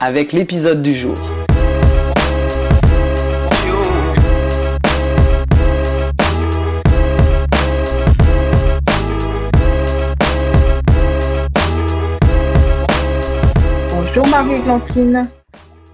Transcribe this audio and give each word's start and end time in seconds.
avec 0.00 0.32
l'épisode 0.32 0.80
du 0.82 0.94
jour. 0.94 1.14
Bonjour 13.92 14.26
Marie-Glantine. 14.26 15.28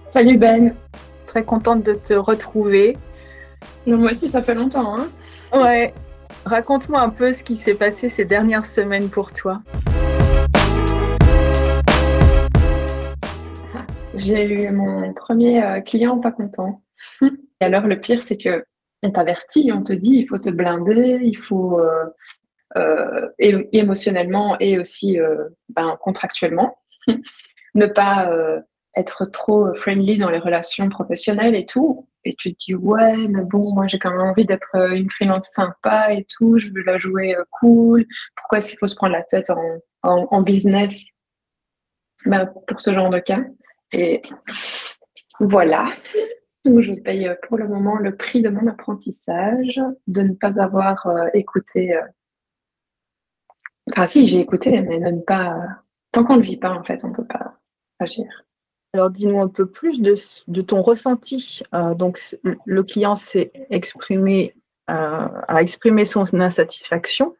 Salut 0.07 0.37
Ben. 0.37 0.73
Très 1.27 1.43
contente 1.43 1.83
de 1.83 1.93
te 1.93 2.13
retrouver. 2.13 2.97
moi 3.85 4.11
aussi, 4.11 4.29
ça 4.29 4.41
fait 4.41 4.55
longtemps. 4.55 4.95
Hein 4.97 5.07
ouais. 5.53 5.93
Raconte-moi 6.45 7.01
un 7.01 7.09
peu 7.09 7.33
ce 7.33 7.43
qui 7.43 7.57
s'est 7.57 7.73
passé 7.73 8.07
ces 8.07 8.23
dernières 8.23 8.65
semaines 8.65 9.09
pour 9.09 9.33
toi. 9.33 9.59
J'ai 14.17 14.43
eu 14.45 14.71
mon 14.71 15.13
premier 15.13 15.63
euh, 15.63 15.81
client 15.81 16.19
pas 16.19 16.31
content. 16.31 16.81
Et 17.21 17.65
alors, 17.65 17.83
le 17.83 17.99
pire, 17.99 18.23
c'est 18.23 18.37
que 18.37 18.65
on 19.03 19.11
t'avertit, 19.11 19.71
on 19.71 19.83
te 19.83 19.93
dit, 19.93 20.15
il 20.15 20.27
faut 20.27 20.39
te 20.39 20.49
blinder, 20.49 21.19
il 21.21 21.37
faut 21.37 21.79
euh, 21.79 22.05
euh, 22.77 23.29
émotionnellement 23.71 24.57
et 24.59 24.79
aussi 24.79 25.19
ben, 25.69 25.97
contractuellement, 26.01 26.79
ne 27.75 27.85
pas 27.85 28.31
être 28.95 29.25
trop 29.25 29.71
friendly 29.75 30.17
dans 30.17 30.31
les 30.31 30.39
relations 30.39 30.89
professionnelles 30.89 31.53
et 31.53 31.67
tout. 31.67 32.09
Et 32.25 32.33
tu 32.33 32.53
te 32.53 32.57
dis, 32.65 32.75
ouais, 32.75 33.15
mais 33.27 33.43
bon, 33.43 33.71
moi 33.71 33.85
j'ai 33.85 33.99
quand 33.99 34.09
même 34.09 34.27
envie 34.27 34.45
d'être 34.45 34.75
une 34.91 35.11
freelance 35.11 35.47
sympa 35.53 36.11
et 36.11 36.25
tout, 36.25 36.57
je 36.57 36.71
veux 36.73 36.83
la 36.83 36.97
jouer 36.97 37.35
cool. 37.51 38.05
Pourquoi 38.35 38.57
est-ce 38.57 38.69
qu'il 38.69 38.79
faut 38.79 38.87
se 38.87 38.95
prendre 38.95 39.13
la 39.13 39.23
tête 39.23 39.51
en, 40.01 40.41
business? 40.41 41.05
Ben, 42.25 42.51
pour 42.67 42.81
ce 42.81 42.91
genre 42.91 43.11
de 43.11 43.19
cas 43.19 43.43
et 43.91 44.21
voilà. 45.39 45.91
je 46.65 46.93
paye 46.93 47.27
euh, 47.27 47.35
pour 47.47 47.57
le 47.57 47.67
moment 47.67 47.95
le 47.95 48.15
prix 48.15 48.41
de 48.41 48.49
mon 48.49 48.67
apprentissage, 48.67 49.81
de 50.07 50.21
ne 50.21 50.33
pas 50.33 50.61
avoir 50.61 51.05
euh, 51.07 51.27
écouté. 51.33 51.95
Euh, 51.95 52.01
enfin, 53.91 54.07
si, 54.07 54.27
j'ai 54.27 54.39
écouté, 54.39 54.81
mais 54.81 54.99
de 54.99 55.11
ne 55.11 55.21
pas. 55.21 55.55
Tant 56.11 56.23
qu'on 56.23 56.37
ne 56.37 56.41
vit 56.41 56.57
pas, 56.57 56.71
en 56.71 56.83
fait, 56.83 57.03
on 57.03 57.09
ne 57.09 57.15
peut 57.15 57.25
pas 57.27 57.57
agir. 57.99 58.25
Alors, 58.93 59.09
dis-nous 59.09 59.41
un 59.41 59.49
peu 59.49 59.69
plus 59.69 60.01
de, 60.01 60.61
ton 60.61 60.81
ressenti. 60.81 61.61
donc, 61.95 62.19
le 62.43 62.83
client 62.83 63.15
s'est 63.15 63.51
exprimé, 63.69 64.55
a 64.87 65.61
exprimé 65.61 66.05
son 66.05 66.23
insatisfaction. 66.33 67.35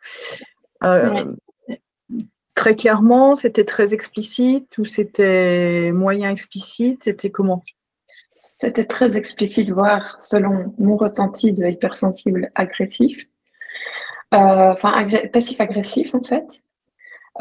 Très 2.57 2.75
clairement, 2.75 3.35
c'était 3.35 3.65
très 3.65 3.93
explicite 3.93 4.79
ou 4.79 4.83
c'était 4.83 5.91
moyen 5.91 6.31
explicite? 6.31 7.03
C'était 7.03 7.29
comment? 7.29 7.63
C'était 8.07 8.85
très 8.85 9.15
explicite, 9.15 9.69
voire 9.69 10.19
selon 10.19 10.73
mon 10.79 10.97
ressenti 10.97 11.53
de 11.53 11.67
hypersensible 11.67 12.49
agressif. 12.55 13.25
Euh, 14.33 14.73
passif-agressif 15.31 16.15
en 16.15 16.23
fait. 16.23 16.47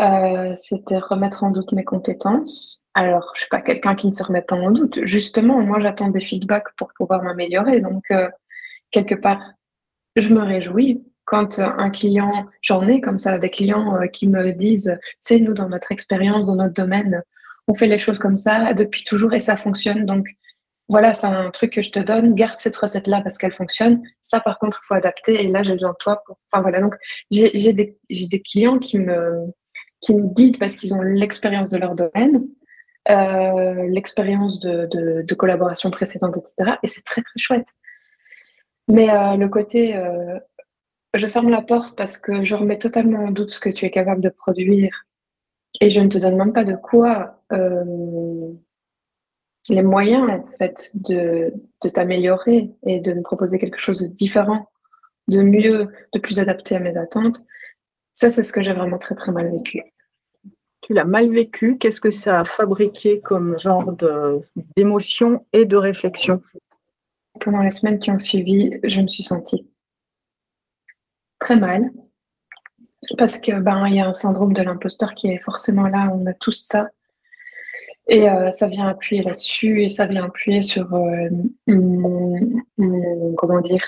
Euh, 0.00 0.54
c'était 0.54 0.98
remettre 0.98 1.44
en 1.44 1.50
doute 1.50 1.72
mes 1.72 1.84
compétences. 1.84 2.84
Alors, 2.92 3.32
je 3.36 3.40
suis 3.40 3.48
pas 3.48 3.62
quelqu'un 3.62 3.94
qui 3.94 4.08
ne 4.08 4.12
se 4.12 4.22
remet 4.22 4.42
pas 4.42 4.56
en 4.56 4.70
doute. 4.70 5.00
Justement, 5.04 5.62
moi, 5.62 5.80
j'attends 5.80 6.08
des 6.08 6.20
feedbacks 6.20 6.76
pour 6.76 6.92
pouvoir 6.94 7.22
m'améliorer. 7.22 7.80
Donc, 7.80 8.04
euh, 8.10 8.28
quelque 8.90 9.14
part, 9.14 9.40
je 10.14 10.28
me 10.28 10.42
réjouis 10.42 11.02
quand 11.26 11.58
euh, 11.58 11.68
un 11.76 11.90
client, 11.90 12.46
j'en 12.62 12.86
ai 12.88 13.02
comme 13.02 13.18
ça, 13.18 13.38
des 13.38 13.50
clients 13.50 13.96
euh, 13.96 14.06
qui 14.06 14.26
me 14.28 14.52
disent, 14.52 14.96
c'est 15.20 15.38
nous 15.40 15.52
dans 15.52 15.68
notre 15.68 15.92
expérience, 15.92 16.46
dans 16.46 16.56
notre 16.56 16.72
domaine, 16.72 17.22
on 17.68 17.74
fait 17.74 17.88
les 17.88 17.98
choses 17.98 18.18
comme 18.18 18.36
ça 18.38 18.72
depuis 18.72 19.04
toujours 19.04 19.34
et 19.34 19.40
ça 19.40 19.56
fonctionne. 19.56 20.06
Donc 20.06 20.28
voilà, 20.88 21.14
c'est 21.14 21.26
un 21.26 21.50
truc 21.50 21.72
que 21.72 21.82
je 21.82 21.90
te 21.90 21.98
donne, 21.98 22.34
garde 22.34 22.60
cette 22.60 22.76
recette-là 22.76 23.20
parce 23.20 23.38
qu'elle 23.38 23.52
fonctionne. 23.52 24.02
Ça, 24.22 24.40
par 24.40 24.58
contre, 24.60 24.80
il 24.82 24.86
faut 24.86 24.94
adapter 24.94 25.42
et 25.44 25.48
là, 25.48 25.64
j'ai 25.64 25.72
besoin 25.72 25.90
de 25.90 25.96
toi 25.98 26.22
pour. 26.24 26.38
Enfin 26.50 26.62
voilà, 26.62 26.80
donc 26.80 26.94
j'ai 27.30 27.72
des, 27.72 27.98
clients 28.40 28.78
qui 28.78 29.00
me 29.00 29.46
qui 30.00 30.14
guident 30.14 30.60
parce 30.60 30.76
qu'ils 30.76 30.94
ont 30.94 31.02
l'expérience 31.02 31.70
de 31.70 31.78
leur 31.78 31.96
domaine, 31.96 32.46
euh, 33.10 33.88
l'expérience 33.88 34.60
de, 34.60 35.34
collaboration 35.34 35.90
précédente, 35.90 36.36
etc. 36.36 36.76
Et 36.84 36.86
c'est 36.86 37.04
très 37.04 37.22
très 37.22 37.38
chouette. 37.38 37.66
Mais 38.86 39.08
le 39.36 39.48
côté 39.48 39.96
je 41.14 41.26
ferme 41.28 41.50
la 41.50 41.62
porte 41.62 41.96
parce 41.96 42.18
que 42.18 42.44
je 42.44 42.54
remets 42.54 42.78
totalement 42.78 43.24
en 43.24 43.30
doute 43.30 43.50
ce 43.50 43.60
que 43.60 43.70
tu 43.70 43.84
es 43.86 43.90
capable 43.90 44.20
de 44.20 44.28
produire 44.28 45.06
et 45.80 45.90
je 45.90 46.00
ne 46.00 46.08
te 46.08 46.18
donne 46.18 46.36
même 46.36 46.52
pas 46.52 46.64
de 46.64 46.74
quoi 46.74 47.42
euh, 47.52 48.52
les 49.68 49.82
moyens 49.82 50.28
en 50.30 50.46
fait 50.58 50.92
de, 50.94 51.52
t'améliorer 51.92 52.70
et 52.84 53.00
de 53.00 53.12
me 53.12 53.22
proposer 53.22 53.58
quelque 53.58 53.78
chose 53.78 54.00
de 54.00 54.08
différent, 54.08 54.68
de 55.28 55.42
mieux, 55.42 55.88
de 56.12 56.18
plus 56.18 56.40
adapté 56.40 56.76
à 56.76 56.80
mes 56.80 56.96
attentes. 56.96 57.44
Ça, 58.12 58.30
c'est 58.30 58.42
ce 58.42 58.52
que 58.52 58.62
j'ai 58.62 58.72
vraiment 58.72 58.98
très 58.98 59.14
très 59.14 59.32
mal 59.32 59.50
vécu. 59.50 59.82
Tu 60.80 60.94
l'as 60.94 61.04
mal 61.04 61.30
vécu. 61.30 61.78
Qu'est-ce 61.78 62.00
que 62.00 62.10
ça 62.10 62.40
a 62.40 62.44
fabriqué 62.44 63.20
comme 63.20 63.58
genre 63.58 63.94
d'émotion 64.76 65.44
et 65.52 65.64
de 65.64 65.76
réflexion? 65.76 66.40
Pendant 67.40 67.62
les 67.62 67.70
semaines 67.70 67.98
qui 67.98 68.10
ont 68.10 68.18
suivi, 68.18 68.78
je 68.84 69.00
me 69.00 69.08
suis 69.08 69.22
sentie 69.22 69.66
très 71.38 71.56
mal. 71.56 71.90
Parce 73.18 73.38
que 73.38 73.52
ben 73.60 73.86
il 73.86 73.96
y 73.96 74.00
a 74.00 74.06
un 74.08 74.12
syndrome 74.12 74.52
de 74.52 74.62
l'imposteur 74.62 75.14
qui 75.14 75.28
est 75.28 75.42
forcément 75.42 75.86
là, 75.88 76.10
on 76.12 76.26
a 76.26 76.34
tous 76.34 76.64
ça. 76.64 76.88
Et 78.08 78.28
euh, 78.28 78.52
ça 78.52 78.68
vient 78.68 78.86
appuyer 78.86 79.22
là-dessus 79.22 79.82
et 79.82 79.88
ça 79.88 80.06
vient 80.06 80.24
appuyer 80.24 80.62
sur 80.62 80.94
euh, 80.94 81.28
mon, 81.66 83.34
comment 83.36 83.60
dire 83.60 83.84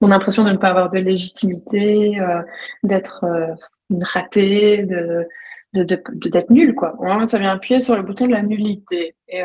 mon 0.00 0.10
impression 0.10 0.44
de 0.44 0.50
ne 0.50 0.56
pas 0.56 0.70
avoir 0.70 0.90
de 0.90 0.98
légitimité, 0.98 2.20
euh, 2.20 2.42
d'être 2.82 3.24
une 3.90 4.04
ratée, 4.04 4.84
de 4.84 5.26
d'être 5.72 6.50
nul 6.50 6.74
quoi. 6.74 6.96
ça 7.26 7.38
vient 7.38 7.52
appuyer 7.52 7.80
sur 7.80 7.96
le 7.96 8.02
bouton 8.02 8.26
de 8.26 8.32
la 8.32 8.42
nullité. 8.42 9.16
Et, 9.28 9.42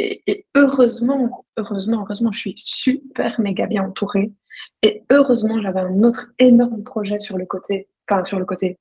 et, 0.00 0.22
et, 0.26 0.46
heureusement, 0.56 1.44
heureusement, 1.56 2.02
heureusement, 2.02 2.32
je 2.32 2.38
suis 2.40 2.54
super 2.56 3.40
méga 3.40 3.66
bien 3.66 3.84
entourée. 3.84 4.32
Et 4.82 5.04
heureusement, 5.10 5.60
j'avais 5.60 5.80
un 5.80 6.02
autre 6.02 6.32
énorme 6.38 6.82
projet 6.82 7.18
sur 7.18 7.36
le 7.36 7.46
côté, 7.46 7.88
enfin 8.08 8.24
sur 8.24 8.38
le 8.38 8.44
côté 8.44 8.78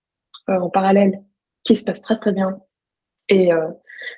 euh, 0.50 0.60
en 0.60 0.70
parallèle, 0.70 1.22
qui 1.64 1.76
se 1.76 1.84
passe 1.84 2.02
très 2.02 2.16
très 2.16 2.32
bien. 2.32 2.60
Et 3.28 3.54
euh, 3.54 3.68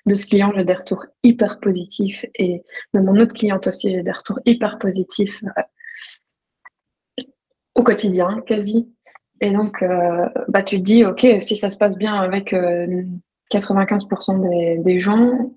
de 0.06 0.16
ce 0.16 0.28
client, 0.28 0.52
j'ai 0.56 0.64
des 0.64 0.74
retours 0.74 1.06
hyper 1.24 1.60
positifs. 1.60 2.26
Et 2.36 2.64
de 2.94 3.00
mon 3.00 3.18
autre 3.18 3.34
cliente 3.34 3.68
aussi, 3.68 3.92
j'ai 3.92 4.04
des 4.04 4.12
retours 4.12 4.40
hyper 4.46 4.78
positifs 4.78 5.44
euh, 5.58 7.24
au 7.76 7.84
quotidien, 7.84 8.42
quasi. 8.46 8.94
Et 9.44 9.52
donc, 9.52 9.84
bah, 10.50 10.62
tu 10.62 10.78
te 10.78 10.84
dis, 10.84 11.04
OK, 11.04 11.26
si 11.42 11.58
ça 11.58 11.72
se 11.72 11.76
passe 11.76 11.98
bien 11.98 12.14
avec 12.14 12.54
95% 12.54 14.40
des, 14.48 14.78
des 14.84 15.00
gens, 15.00 15.52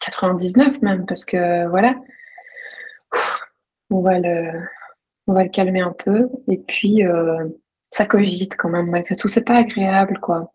99 0.00 0.80
même, 0.82 1.04
parce 1.04 1.24
que 1.24 1.66
voilà, 1.68 1.96
on 3.94 4.00
va 4.00 4.18
le, 4.18 4.50
on 5.26 5.34
va 5.34 5.44
le 5.44 5.50
calmer 5.50 5.80
un 5.80 5.94
peu. 6.04 6.28
Et 6.48 6.58
puis, 6.58 7.06
euh, 7.06 7.48
ça 7.90 8.04
cogite 8.04 8.56
quand 8.56 8.68
même, 8.68 8.90
malgré 8.90 9.14
tout. 9.14 9.28
C'est 9.28 9.44
pas 9.44 9.56
agréable, 9.56 10.18
quoi. 10.20 10.52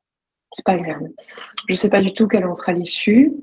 C'est 0.51 0.65
pas 0.65 0.73
agréable. 0.73 1.11
Je 1.69 1.75
sais 1.75 1.89
pas 1.89 2.01
du 2.01 2.13
tout 2.13 2.27
quelle 2.27 2.45
en 2.45 2.53
sera 2.53 2.73
l'issue. 2.73 3.33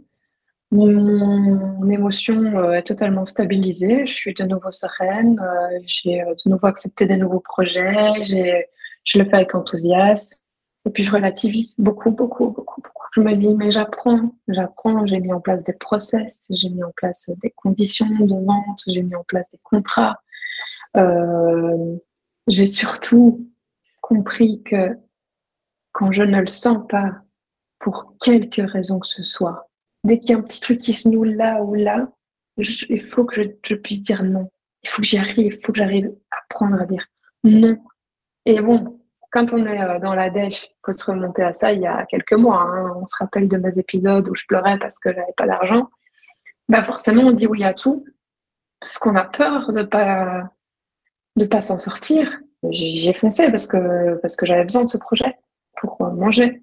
Mon, 0.70 1.88
émotion 1.88 2.58
euh, 2.58 2.72
est 2.72 2.82
totalement 2.82 3.24
stabilisée. 3.24 4.04
Je 4.04 4.12
suis 4.12 4.34
de 4.34 4.44
nouveau 4.44 4.70
sereine. 4.70 5.40
Euh, 5.40 5.78
j'ai 5.86 6.20
de 6.20 6.50
nouveau 6.50 6.66
accepté 6.66 7.06
des 7.06 7.16
nouveaux 7.16 7.40
projets. 7.40 8.24
Je 8.24 9.18
le 9.18 9.24
fais 9.24 9.36
avec 9.36 9.54
enthousiasme. 9.54 10.42
Et 10.84 10.90
puis, 10.90 11.04
je 11.04 11.12
relativise 11.12 11.74
beaucoup, 11.78 12.10
beaucoup, 12.10 12.50
beaucoup, 12.50 12.50
beaucoup. 12.50 12.65
Je 13.16 13.22
me 13.22 13.34
dis, 13.34 13.54
mais 13.54 13.70
j'apprends, 13.70 14.34
j'apprends. 14.46 15.06
J'ai 15.06 15.20
mis 15.20 15.32
en 15.32 15.40
place 15.40 15.64
des 15.64 15.72
process, 15.72 16.46
j'ai 16.50 16.68
mis 16.68 16.84
en 16.84 16.92
place 16.94 17.30
des 17.40 17.48
conditions 17.50 18.06
de 18.10 18.44
vente, 18.44 18.82
j'ai 18.86 19.02
mis 19.02 19.14
en 19.14 19.24
place 19.24 19.50
des 19.50 19.60
contrats. 19.62 20.20
Euh, 20.98 21.96
j'ai 22.46 22.66
surtout 22.66 23.50
compris 24.02 24.62
que 24.62 24.98
quand 25.92 26.12
je 26.12 26.24
ne 26.24 26.40
le 26.40 26.46
sens 26.46 26.86
pas, 26.90 27.22
pour 27.78 28.18
quelque 28.18 28.60
raison 28.60 28.98
que 28.98 29.06
ce 29.06 29.22
soit, 29.22 29.70
dès 30.04 30.18
qu'il 30.18 30.30
y 30.30 30.34
a 30.34 30.38
un 30.38 30.42
petit 30.42 30.60
truc 30.60 30.78
qui 30.78 30.92
se 30.92 31.08
noue 31.08 31.24
là 31.24 31.62
ou 31.62 31.74
là, 31.74 32.10
il 32.58 33.00
faut 33.00 33.24
que 33.24 33.42
je, 33.64 33.74
puisse 33.76 34.02
dire 34.02 34.24
non. 34.24 34.50
Il 34.82 34.90
faut 34.90 35.00
que 35.00 35.08
j'y 35.08 35.16
arrive, 35.16 35.54
il 35.54 35.64
faut 35.64 35.72
que 35.72 35.78
j'arrive 35.78 36.12
à 36.30 36.36
apprendre 36.44 36.82
à 36.82 36.84
dire 36.84 37.06
non. 37.44 37.78
Et 38.44 38.60
bon, 38.60 38.95
quand 39.36 39.52
on 39.52 39.66
est 39.66 39.82
euh, 39.82 39.98
dans 39.98 40.14
la 40.14 40.30
dèche, 40.30 40.64
il 40.64 40.76
faut 40.86 40.92
se 40.92 41.04
remonter 41.04 41.42
à 41.42 41.52
ça 41.52 41.70
il 41.70 41.82
y 41.82 41.86
a 41.86 42.06
quelques 42.06 42.32
mois. 42.32 42.62
Hein. 42.62 42.94
On 42.96 43.06
se 43.06 43.16
rappelle 43.18 43.48
de 43.48 43.58
mes 43.58 43.78
épisodes 43.78 44.26
où 44.30 44.34
je 44.34 44.44
pleurais 44.48 44.78
parce 44.78 44.98
que 44.98 45.12
j'avais 45.12 45.34
pas 45.36 45.46
d'argent. 45.46 45.90
Bah 46.70 46.82
forcément, 46.82 47.24
on 47.24 47.32
dit 47.32 47.46
oui 47.46 47.62
à 47.62 47.74
tout 47.74 48.06
parce 48.80 48.96
qu'on 48.96 49.14
a 49.14 49.24
peur 49.24 49.72
de 49.72 49.82
pas 49.82 50.50
de 51.36 51.44
pas 51.44 51.60
s'en 51.60 51.78
sortir. 51.78 52.40
J'ai 52.70 53.12
foncé 53.12 53.50
parce 53.50 53.66
que 53.66 54.14
parce 54.22 54.36
que 54.36 54.46
j'avais 54.46 54.64
besoin 54.64 54.84
de 54.84 54.88
ce 54.88 54.96
projet 54.96 55.36
pour 55.76 56.00
euh, 56.00 56.10
manger. 56.12 56.62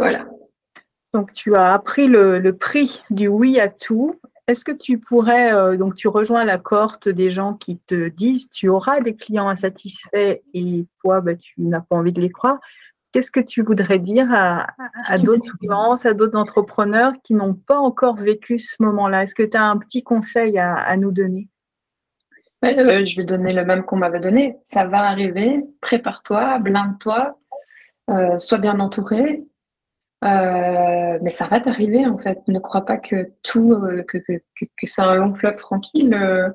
Voilà. 0.00 0.26
Donc 1.14 1.32
tu 1.32 1.54
as 1.54 1.74
appris 1.74 2.08
le, 2.08 2.50
prix 2.50 3.04
du 3.10 3.28
oui 3.28 3.60
à 3.60 3.68
tout. 3.68 4.20
Est-ce 4.48 4.64
que 4.64 4.72
tu 4.72 4.98
pourrais, 4.98 5.52
euh, 5.52 5.76
donc 5.76 5.96
tu 5.96 6.06
rejoins 6.06 6.44
la 6.44 6.56
cohorte 6.56 7.08
des 7.08 7.32
gens 7.32 7.54
qui 7.54 7.78
te 7.78 8.08
disent 8.08 8.48
tu 8.50 8.68
auras 8.68 9.00
des 9.00 9.16
clients 9.16 9.48
insatisfaits 9.48 10.40
et 10.54 10.86
toi 11.02 11.20
bah, 11.20 11.34
tu 11.34 11.54
n'as 11.58 11.80
pas 11.80 11.96
envie 11.96 12.12
de 12.12 12.20
les 12.20 12.30
croire. 12.30 12.60
Qu'est-ce 13.10 13.32
que 13.32 13.40
tu 13.40 13.62
voudrais 13.62 13.98
dire 13.98 14.28
à, 14.30 14.66
d'autres 15.18 15.56
clients, 15.58 15.94
à 15.94 16.12
d'autres 16.12 16.38
entrepreneurs 16.38 17.14
qui 17.24 17.34
n'ont 17.34 17.54
pas 17.54 17.78
encore 17.78 18.16
vécu 18.16 18.58
ce 18.58 18.76
moment-là? 18.80 19.22
Est-ce 19.22 19.34
que 19.34 19.42
tu 19.42 19.56
as 19.56 19.64
un 19.64 19.78
petit 19.78 20.02
conseil 20.02 20.58
à, 20.58 20.94
nous 20.96 21.12
donner? 21.12 21.48
Euh, 22.64 23.04
Je 23.04 23.16
vais 23.16 23.24
donner 23.24 23.54
le 23.54 23.64
même 23.64 23.84
qu'on 23.84 23.96
m'avait 23.96 24.20
donné. 24.20 24.58
Ça 24.64 24.84
va 24.84 24.98
arriver, 24.98 25.64
prépare-toi, 25.80 26.58
blinde-toi, 26.58 27.38
euh, 28.10 28.38
sois 28.38 28.58
bien 28.58 28.78
entouré, 28.80 29.42
euh, 30.24 31.18
mais 31.22 31.30
ça 31.30 31.46
va 31.46 31.60
t'arriver 31.60 32.06
en 32.06 32.18
fait. 32.18 32.38
Ne 32.48 32.58
crois 32.58 32.84
pas 32.84 32.96
que 32.96 33.32
tout, 33.42 33.72
euh, 33.72 34.02
que, 34.02 34.18
que, 34.18 34.32
que, 34.56 34.86
c'est 34.86 35.02
un 35.02 35.14
long 35.14 35.34
fleuve 35.34 35.56
tranquille. 35.56 36.14
Euh, 36.14 36.48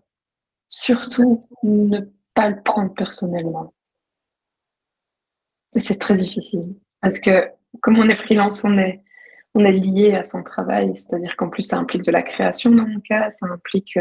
surtout, 0.68 1.42
ne 1.64 2.00
pas 2.34 2.50
le 2.50 2.62
prendre 2.62 2.94
personnellement. 2.94 3.74
c'est 5.78 6.00
très 6.00 6.16
difficile 6.16 6.76
parce 7.02 7.20
que 7.20 7.50
comme 7.82 8.00
on 8.00 8.10
est 8.10 8.16
freelance, 8.16 8.64
on 8.64 8.78
est, 8.78 9.02
on 9.54 9.64
est 9.64 9.72
lié 9.72 10.16
à 10.16 10.26
son 10.26 10.44
travail. 10.44 10.96
C'est-à-dire 10.96 11.36
qu'en 11.38 11.50
plus, 11.50 11.64
ça 11.64 11.78
implique 11.78 12.04
de 12.04 12.12
la 12.12 12.24
création 12.24 12.72
dans 12.72 12.88
mon 12.88 13.00
cas. 13.00 13.30
Ça 13.30 13.46
implique, 13.48 13.98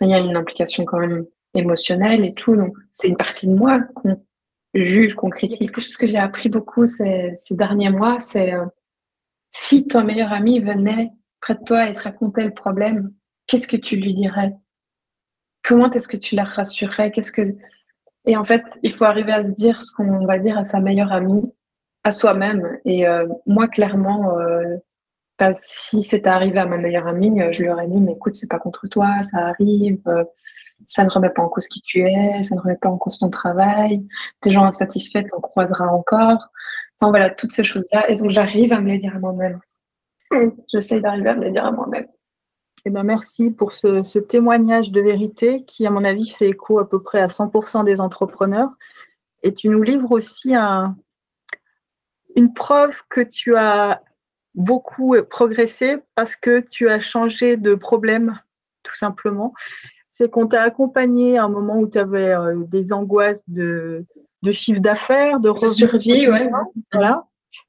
il 0.00 0.08
y 0.08 0.14
a 0.14 0.18
une 0.18 0.36
implication 0.36 0.84
quand 0.84 0.98
même 0.98 1.26
émotionnelle 1.54 2.24
et 2.24 2.34
tout. 2.34 2.54
Donc, 2.54 2.76
c'est 2.92 3.08
une 3.08 3.16
partie 3.16 3.46
de 3.46 3.54
moi 3.54 3.80
qu'on 3.94 4.22
juge, 4.74 5.14
qu'on 5.14 5.30
critique. 5.30 5.58
Quelque 5.58 5.80
chose 5.80 5.96
que 5.96 6.06
j'ai 6.06 6.18
appris 6.18 6.48
beaucoup 6.48 6.86
ces, 6.86 7.32
ces 7.36 7.56
derniers 7.56 7.90
mois, 7.90 8.20
c'est 8.20 8.52
si 9.52 9.86
ton 9.86 10.04
meilleur 10.04 10.32
ami 10.32 10.60
venait 10.60 11.10
près 11.40 11.54
de 11.54 11.64
toi 11.64 11.88
et 11.88 11.94
te 11.94 12.02
racontait 12.02 12.44
le 12.44 12.54
problème, 12.54 13.12
qu'est-ce 13.46 13.68
que 13.68 13.76
tu 13.76 13.96
lui 13.96 14.14
dirais? 14.14 14.54
Comment 15.64 15.90
est-ce 15.90 16.08
que 16.08 16.16
tu 16.16 16.34
la 16.34 16.44
rassurerais? 16.44 17.10
Qu'est-ce 17.10 17.32
que 17.32 17.42
Et 18.26 18.36
en 18.36 18.44
fait, 18.44 18.78
il 18.82 18.92
faut 18.92 19.04
arriver 19.04 19.32
à 19.32 19.44
se 19.44 19.52
dire 19.52 19.82
ce 19.82 19.92
qu'on 19.92 20.24
va 20.24 20.38
dire 20.38 20.58
à 20.58 20.64
sa 20.64 20.80
meilleure 20.80 21.12
amie, 21.12 21.52
à 22.04 22.12
soi-même. 22.12 22.78
Et 22.84 23.06
euh, 23.06 23.26
moi, 23.46 23.68
clairement, 23.68 24.38
euh, 24.38 24.76
si 25.54 26.02
c'était 26.02 26.28
arrivé 26.28 26.58
à 26.58 26.66
ma 26.66 26.76
meilleure 26.76 27.06
amie, 27.06 27.40
euh, 27.40 27.52
je 27.52 27.62
lui 27.62 27.70
aurais 27.70 27.88
dit 27.88 28.00
mais 28.00 28.12
écoute, 28.12 28.34
c'est 28.34 28.48
pas 28.48 28.58
contre 28.58 28.86
toi, 28.88 29.22
ça 29.22 29.38
arrive. 29.38 30.02
ça 30.86 31.04
ne 31.04 31.10
remet 31.10 31.30
pas 31.30 31.42
en 31.42 31.48
cause 31.48 31.68
qui 31.68 31.80
tu 31.82 32.00
es, 32.00 32.42
ça 32.44 32.54
ne 32.54 32.60
remet 32.60 32.76
pas 32.76 32.88
en 32.88 32.98
cause 32.98 33.18
ton 33.18 33.30
travail. 33.30 34.06
Tes 34.40 34.50
gens 34.50 34.64
insatisfaits, 34.64 35.24
t'en 35.24 35.40
croiseras 35.40 35.88
encore. 35.88 36.50
Enfin 37.00 37.10
voilà, 37.10 37.30
toutes 37.30 37.52
ces 37.52 37.64
choses-là. 37.64 38.10
Et 38.10 38.16
donc 38.16 38.30
j'arrive 38.30 38.72
à 38.72 38.80
me 38.80 38.88
les 38.88 38.98
dire 38.98 39.16
à 39.16 39.18
moi-même. 39.18 39.60
J'essaye 40.68 41.00
d'arriver 41.00 41.30
à 41.30 41.34
me 41.34 41.44
les 41.44 41.50
dire 41.50 41.64
à 41.64 41.72
moi-même. 41.72 42.06
Eh 42.84 42.90
ben 42.90 43.02
merci 43.02 43.50
pour 43.50 43.72
ce, 43.72 44.18
témoignage 44.18 44.90
de 44.90 45.00
vérité 45.00 45.64
qui, 45.64 45.86
à 45.86 45.90
mon 45.90 46.04
avis, 46.04 46.28
fait 46.28 46.48
écho 46.48 46.78
à 46.78 46.88
peu 46.88 47.02
près 47.02 47.20
à 47.20 47.26
100% 47.26 47.84
des 47.84 48.00
entrepreneurs. 48.00 48.70
Et 49.42 49.54
tu 49.54 49.68
nous 49.68 49.82
livres 49.82 50.12
aussi 50.12 50.54
une 52.36 52.54
preuve 52.54 53.02
que 53.08 53.20
tu 53.20 53.56
as 53.56 54.02
beaucoup 54.54 55.14
progressé 55.28 55.98
parce 56.14 56.36
que 56.36 56.60
tu 56.60 56.88
as 56.88 57.00
changé 57.00 57.56
de 57.56 57.74
problème, 57.74 58.38
tout 58.82 58.94
simplement. 58.94 59.54
C'est 60.10 60.30
qu'on 60.30 60.46
t'a 60.46 60.62
accompagné 60.62 61.38
à 61.38 61.44
un 61.44 61.48
moment 61.48 61.78
où 61.78 61.88
tu 61.88 61.98
avais 61.98 62.34
euh, 62.34 62.64
des 62.66 62.92
angoisses 62.92 63.48
de, 63.48 64.04
de 64.42 64.52
chiffre 64.52 64.80
d'affaires, 64.80 65.40
de, 65.40 65.50
de 65.50 65.68
survie, 65.68 66.28
ouais. 66.28 66.48
Voilà. 66.92 67.26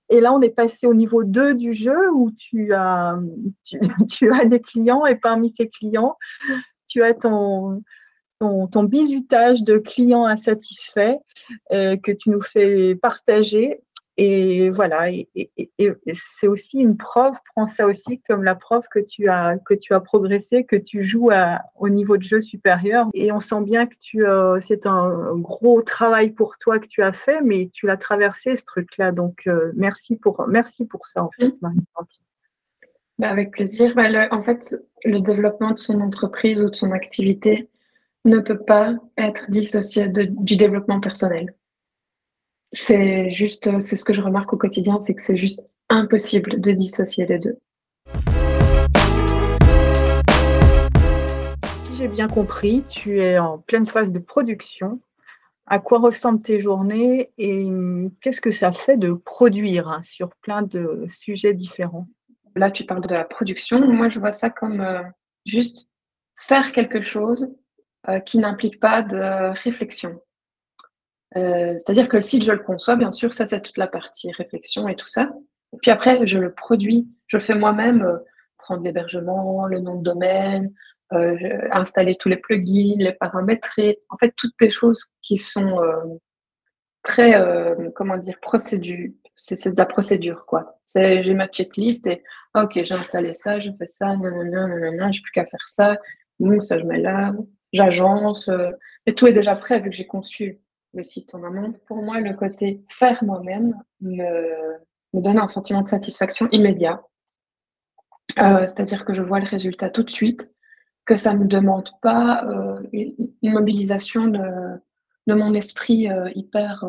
Et 0.09 0.19
là, 0.19 0.33
on 0.33 0.41
est 0.41 0.50
passé 0.50 0.88
au 0.88 0.94
niveau 0.94 1.23
2 1.23 1.56
du 1.56 1.73
jeu 1.73 2.12
où 2.12 2.31
tu 2.31 2.73
as, 2.73 3.18
tu, 4.09 4.33
as 4.33 4.45
des 4.45 4.59
clients 4.59 5.06
et 5.06 5.15
parmi 5.15 5.50
ces 5.50 5.69
clients, 5.69 6.18
tu 6.88 7.01
as 7.01 7.13
ton, 7.13 7.81
ton, 8.39 8.68
ton 8.68 8.83
bisutage 8.83 9.63
de 9.63 9.77
clients 9.77 10.25
insatisfaits 10.25 11.18
euh, 11.71 11.95
que 11.97 12.12
tu 12.12 12.29
nous 12.29 12.41
fais 12.41 12.95
partager 12.95 13.81
et 14.17 14.69
voilà, 14.69 15.09
et, 15.09 15.29
c'est 16.13 16.47
aussi 16.47 16.79
une 16.79 16.97
preuve, 16.97 17.33
prends 17.55 17.65
ça 17.65 17.87
aussi 17.87 18.21
comme 18.27 18.43
la 18.43 18.55
preuve 18.55 18.83
que 18.91 18.99
tu 18.99 19.29
as, 19.29 19.57
que 19.57 19.73
tu 19.73 19.93
as 19.93 20.01
progressé, 20.01 20.65
que 20.65 20.75
tu 20.75 21.03
joues 21.03 21.29
au 21.75 21.89
niveau 21.89 22.17
de 22.17 22.23
jeu 22.23 22.41
supérieur. 22.41 23.07
Et 23.13 23.31
on 23.31 23.39
sent 23.39 23.61
bien 23.61 23.87
que 23.87 23.95
tu, 23.99 24.25
euh, 24.25 24.59
c'est 24.59 24.85
un 24.85 25.35
gros 25.37 25.81
travail 25.81 26.31
pour 26.31 26.57
toi 26.57 26.79
que 26.79 26.87
tu 26.87 27.01
as 27.01 27.13
fait, 27.13 27.41
mais 27.41 27.69
tu 27.71 27.85
l'as 27.85 27.97
traversé 27.97 28.57
ce 28.57 28.65
truc-là. 28.65 29.11
Donc 29.11 29.47
euh, 29.47 29.71
merci 29.75 30.17
pour, 30.17 30.45
merci 30.47 30.85
pour 30.85 31.05
ça 31.05 31.23
en 31.23 31.31
fait, 31.31 31.47
mmh. 31.47 31.57
Marie. 31.61 31.79
Bah, 33.17 33.29
avec 33.29 33.51
plaisir. 33.51 33.93
Bah, 33.95 34.07
en 34.31 34.43
fait, 34.43 34.75
le 35.05 35.19
développement 35.21 35.71
de 35.71 35.79
son 35.79 36.01
entreprise 36.01 36.61
ou 36.61 36.69
de 36.69 36.75
son 36.75 36.91
activité 36.91 37.69
ne 38.25 38.39
peut 38.39 38.59
pas 38.59 38.95
être 39.17 39.49
dissocié 39.49 40.09
du 40.09 40.57
développement 40.57 40.99
personnel. 40.99 41.55
C'est 42.73 43.29
juste, 43.31 43.81
c'est 43.81 43.97
ce 43.97 44.06
que 44.06 44.13
je 44.13 44.21
remarque 44.21 44.53
au 44.53 44.57
quotidien, 44.57 45.01
c'est 45.01 45.13
que 45.13 45.21
c'est 45.21 45.35
juste 45.35 45.68
impossible 45.89 46.62
de 46.62 46.71
dissocier 46.71 47.25
les 47.25 47.38
deux. 47.38 47.57
Si 51.65 51.95
j'ai 51.95 52.07
bien 52.07 52.29
compris, 52.29 52.83
tu 52.88 53.19
es 53.19 53.38
en 53.38 53.57
pleine 53.57 53.85
phase 53.85 54.13
de 54.13 54.19
production. 54.19 55.01
À 55.65 55.79
quoi 55.79 56.00
ressemblent 56.00 56.41
tes 56.41 56.62
journées 56.62 57.31
et 57.38 57.68
qu'est-ce 58.21 58.39
que 58.39 58.51
ça 58.51 58.71
fait 58.71 58.97
de 58.97 59.13
produire 59.13 59.89
hein, 59.89 60.01
sur 60.03 60.29
plein 60.38 60.62
de 60.62 61.06
sujets 61.09 61.53
différents? 61.53 62.07
Là, 62.56 62.71
tu 62.71 62.85
parles 62.85 63.06
de 63.06 63.13
la 63.13 63.25
production. 63.25 63.85
Moi, 63.85 64.09
je 64.09 64.19
vois 64.19 64.31
ça 64.31 64.50
comme 64.50 64.79
euh, 64.79 65.03
juste 65.45 65.90
faire 66.35 66.71
quelque 66.71 67.01
chose 67.01 67.54
euh, 68.07 68.19
qui 68.19 68.37
n'implique 68.37 68.80
pas 68.80 69.01
de 69.01 69.54
réflexion. 69.61 70.21
Euh, 71.38 71.73
c'est-à-dire 71.78 72.09
que 72.09 72.18
le 72.18 72.21
site, 72.21 72.44
je 72.44 72.52
le 72.52 72.59
conçois, 72.59 72.95
bien 72.95 73.11
sûr, 73.11 73.31
ça 73.31 73.45
c'est 73.45 73.61
toute 73.61 73.78
la 73.78 73.88
partie 73.88 74.31
réflexion 74.31 74.88
et 74.88 74.95
tout 74.95 75.07
ça. 75.07 75.30
Puis 75.81 75.92
après, 75.92 76.26
je 76.28 76.38
le 76.38 76.54
produis, 76.54 77.07
je 77.28 77.38
le 77.38 77.42
fais 77.42 77.56
moi-même, 77.56 78.02
euh, 78.02 78.18
prendre 78.57 78.83
l'hébergement, 78.83 79.66
le 79.66 79.80
nom 79.80 79.95
de 79.95 80.04
domaine, 80.04 80.73
euh, 81.14 81.38
installer 81.71 82.16
tous 82.16 82.30
les 82.30 82.38
plugins, 82.38 82.95
les 82.97 83.14
paramétrer, 83.14 84.00
en 84.09 84.18
fait 84.18 84.33
toutes 84.35 84.59
les 84.59 84.71
choses 84.71 85.06
qui 85.21 85.38
sont 85.38 85.80
très, 87.04 87.33
comment 87.95 88.18
dire, 88.18 88.40
procédure. 88.42 89.09
C'est 89.35 89.71
de 89.71 89.78
la 89.78 89.88
procédure, 89.88 90.45
quoi. 90.45 90.80
J'ai 90.94 91.33
ma 91.33 91.47
checklist 91.47 92.06
et, 92.07 92.23
ah, 92.54 92.66
ok, 92.66 92.83
j'ai 92.83 92.94
installé 92.94 93.33
ça, 93.33 93.59
j'ai 93.59 93.73
fait 93.73 93.88
ça, 93.88 94.16
non, 94.16 94.30
non, 94.30 94.45
non, 94.45 94.68
non, 94.68 94.92
non, 94.94 95.11
j'ai 95.11 95.21
plus 95.21 95.31
qu'à 95.31 95.45
faire 95.45 95.68
ça. 95.68 95.97
Bon, 96.40 96.59
ça, 96.59 96.78
je 96.78 96.83
mets 96.83 97.00
là, 97.00 97.33
j'agence, 97.73 98.50
et 99.06 99.14
tout 99.16 99.26
est 99.28 99.33
déjà 99.33 99.56
prêt 99.56 99.80
vu 99.80 99.90
que 99.90 99.95
j'ai 99.95 100.07
conçu 100.07 100.61
le 100.94 101.04
site 101.04 101.33
en 101.36 101.44
amont. 101.44 101.74
Pour 101.88 101.98
moi, 101.98 102.19
le 102.19 102.33
côté 102.33 102.83
faire 102.90 103.24
moi-même 103.24 103.76
me, 104.02 104.78
donne 105.14 105.40
un 105.40 105.48
sentiment 105.48 105.81
de 105.81 105.88
satisfaction 105.88 106.48
immédiat. 106.52 107.04
Euh, 108.40 108.62
c'est-à-dire 108.62 109.06
que 109.06 109.14
je 109.14 109.21
vois 109.21 109.40
le 109.40 109.48
résultat 109.48 109.90
tout 109.90 110.04
de 110.04 110.10
suite, 110.10 110.54
que 111.06 111.18
ça 111.18 111.33
ne 111.33 111.40
me 111.40 111.48
demande 111.48 111.90
pas 112.02 112.45
euh, 112.45 112.80
une 112.94 113.52
mobilisation 113.52 114.28
de, 114.28 114.80
mon 115.28 115.54
esprit 115.54 116.10
euh, 116.10 116.30
hyper, 116.36 116.86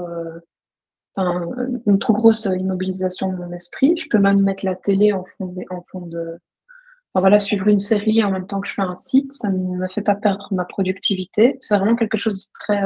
une 1.16 1.98
trop 1.98 2.12
grosse 2.12 2.44
immobilisation 2.44 3.32
de 3.32 3.36
mon 3.36 3.52
esprit. 3.52 3.96
Je 3.96 4.08
peux 4.08 4.18
même 4.18 4.42
mettre 4.42 4.64
la 4.64 4.76
télé 4.76 5.12
en 5.12 5.24
fond 5.24 5.46
de, 5.46 5.62
en 5.70 5.84
fond 5.90 6.06
de 6.06 6.38
enfin, 7.12 7.20
voilà, 7.20 7.40
suivre 7.40 7.68
une 7.68 7.80
série 7.80 8.22
en 8.24 8.30
même 8.30 8.46
temps 8.46 8.60
que 8.60 8.68
je 8.68 8.74
fais 8.74 8.82
un 8.82 8.94
site, 8.94 9.32
ça 9.32 9.48
ne 9.48 9.76
me 9.76 9.88
fait 9.88 10.02
pas 10.02 10.14
perdre 10.14 10.48
ma 10.52 10.64
productivité. 10.64 11.58
C'est 11.60 11.76
vraiment 11.76 11.96
quelque 11.96 12.18
chose 12.18 12.46
de 12.46 12.52
très 12.58 12.82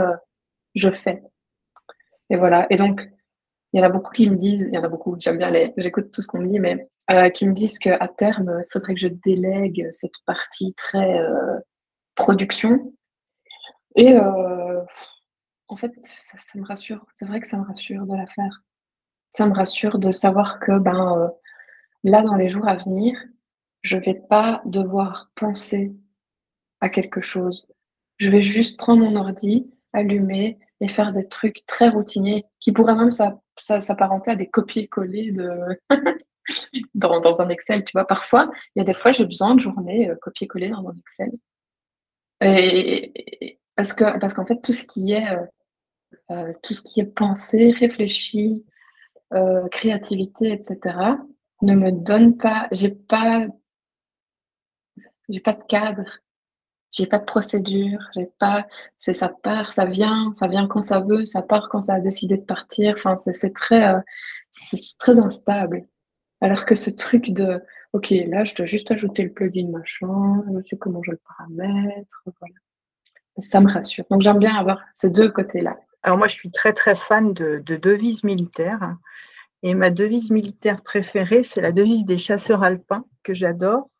je 0.76 0.90
fais. 0.90 1.22
Et 2.30 2.36
voilà. 2.36 2.66
Et 2.70 2.76
donc, 2.76 3.00
il 3.72 3.80
y 3.80 3.82
en 3.82 3.86
a 3.86 3.88
beaucoup 3.88 4.12
qui 4.12 4.30
me 4.30 4.36
disent, 4.36 4.68
il 4.70 4.74
y 4.74 4.78
en 4.78 4.84
a 4.84 4.88
beaucoup, 4.88 5.16
j'aime 5.18 5.38
bien 5.38 5.50
les, 5.50 5.74
j'écoute 5.76 6.12
tout 6.12 6.22
ce 6.22 6.28
qu'on 6.28 6.38
me 6.38 6.48
dit, 6.48 6.60
mais 6.60 6.88
euh, 7.10 7.30
qui 7.30 7.46
me 7.46 7.52
disent 7.52 7.78
qu'à 7.78 8.08
terme, 8.08 8.62
il 8.64 8.72
faudrait 8.72 8.94
que 8.94 9.00
je 9.00 9.08
délègue 9.08 9.88
cette 9.90 10.18
partie 10.24 10.74
très 10.74 11.18
euh, 11.18 11.58
production. 12.14 12.92
Et 13.96 14.12
euh, 14.12 14.82
en 15.68 15.76
fait, 15.76 15.92
ça, 15.98 16.38
me 16.58 16.64
rassure. 16.64 17.04
C'est 17.14 17.26
vrai 17.26 17.40
que 17.40 17.48
ça 17.48 17.56
me 17.56 17.64
rassure 17.64 18.06
de 18.06 18.14
la 18.14 18.26
faire. 18.26 18.62
Ça 19.32 19.46
me 19.46 19.54
rassure 19.54 19.98
de 19.98 20.10
savoir 20.10 20.60
que 20.60 20.78
ben 20.78 21.30
là, 22.04 22.22
dans 22.22 22.36
les 22.36 22.48
jours 22.48 22.68
à 22.68 22.76
venir, 22.76 23.18
je 23.82 23.98
vais 23.98 24.14
pas 24.14 24.62
devoir 24.64 25.30
penser 25.34 25.94
à 26.80 26.88
quelque 26.88 27.20
chose. 27.20 27.66
Je 28.18 28.30
vais 28.30 28.42
juste 28.42 28.78
prendre 28.78 29.02
mon 29.02 29.16
ordi, 29.16 29.70
allumer 29.96 30.58
et 30.80 30.88
faire 30.88 31.12
des 31.12 31.26
trucs 31.26 31.64
très 31.66 31.88
routiniers 31.88 32.44
qui 32.60 32.72
pourraient 32.72 32.94
même 32.94 33.10
s'apparenter 33.10 34.32
à 34.32 34.36
des 34.36 34.48
copier-coller 34.48 35.32
de 35.32 35.50
dans, 36.94 37.20
dans, 37.20 37.40
un 37.40 37.48
Excel. 37.48 37.84
Tu 37.84 37.92
vois, 37.92 38.06
parfois, 38.06 38.50
il 38.74 38.80
y 38.80 38.82
a 38.82 38.84
des 38.84 38.94
fois, 38.94 39.12
j'ai 39.12 39.24
besoin 39.24 39.54
de 39.54 39.60
journée 39.60 40.10
euh, 40.10 40.16
copier-coller 40.16 40.68
dans 40.68 40.86
un 40.88 40.94
Excel. 40.96 41.32
Parce 43.74 43.92
que 43.92 44.18
parce 44.18 44.34
qu'en 44.34 44.46
fait, 44.46 44.60
tout 44.62 44.72
ce 44.72 44.84
qui 44.84 45.12
est 45.12 45.28
euh, 45.28 45.44
euh, 46.30 46.52
tout 46.62 46.74
ce 46.74 46.82
qui 46.82 47.00
est 47.00 47.06
pensée, 47.06 47.72
réfléchi, 47.72 48.64
créativité, 49.70 50.52
etc., 50.52 50.96
ne 51.62 51.74
me 51.74 51.90
donne 51.90 52.36
pas, 52.36 52.68
j'ai 52.70 52.90
pas, 52.90 53.46
j'ai 55.28 55.40
pas 55.40 55.52
de 55.52 55.64
cadre, 55.64 56.20
j'ai 56.96 57.06
pas 57.06 57.18
de 57.18 57.24
procédure, 57.24 57.98
j'ai 58.14 58.28
pas, 58.38 58.66
c'est 58.96 59.12
ça 59.12 59.28
part, 59.28 59.72
ça 59.72 59.84
vient, 59.84 60.32
ça 60.34 60.48
vient 60.48 60.66
quand 60.66 60.82
ça 60.82 61.00
veut, 61.00 61.26
ça 61.26 61.42
part 61.42 61.68
quand 61.68 61.82
ça 61.82 61.94
a 61.94 62.00
décidé 62.00 62.38
de 62.38 62.42
partir. 62.42 62.94
Enfin, 62.96 63.18
c'est 63.32 63.52
très, 63.54 63.94
euh, 63.94 64.00
c'est 64.50 64.80
très 64.98 65.18
instable. 65.18 65.86
Alors 66.40 66.64
que 66.64 66.74
ce 66.74 66.90
truc 66.90 67.30
de, 67.30 67.62
ok, 67.92 68.10
là, 68.28 68.44
je 68.44 68.54
dois 68.54 68.66
juste 68.66 68.90
ajouter 68.90 69.22
le 69.24 69.32
plugin 69.32 69.68
machin, 69.70 70.42
je 70.54 70.68
sais 70.68 70.76
comment 70.78 71.02
je 71.02 71.12
le 71.12 71.20
paramètre, 71.28 72.22
voilà. 72.40 72.54
Ça 73.40 73.60
me 73.60 73.70
rassure. 73.70 74.06
Donc 74.10 74.22
j'aime 74.22 74.38
bien 74.38 74.56
avoir 74.56 74.80
ces 74.94 75.10
deux 75.10 75.28
côtés-là. 75.30 75.76
Alors 76.02 76.16
moi, 76.16 76.28
je 76.28 76.34
suis 76.34 76.50
très 76.50 76.72
très 76.72 76.96
fan 76.96 77.34
de, 77.34 77.62
de 77.64 77.76
devises 77.76 78.24
militaires. 78.24 78.96
Et 79.62 79.74
ma 79.74 79.90
devise 79.90 80.30
militaire 80.30 80.82
préférée, 80.82 81.42
c'est 81.42 81.60
la 81.60 81.72
devise 81.72 82.06
des 82.06 82.16
chasseurs 82.16 82.62
alpins 82.62 83.04
que 83.22 83.34
j'adore. 83.34 83.90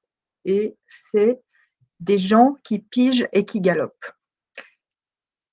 Et 0.46 0.76
c'est 0.86 1.40
des 2.00 2.18
gens 2.18 2.54
qui 2.64 2.78
pigent 2.78 3.28
et 3.32 3.44
qui 3.44 3.60
galopent. 3.60 4.12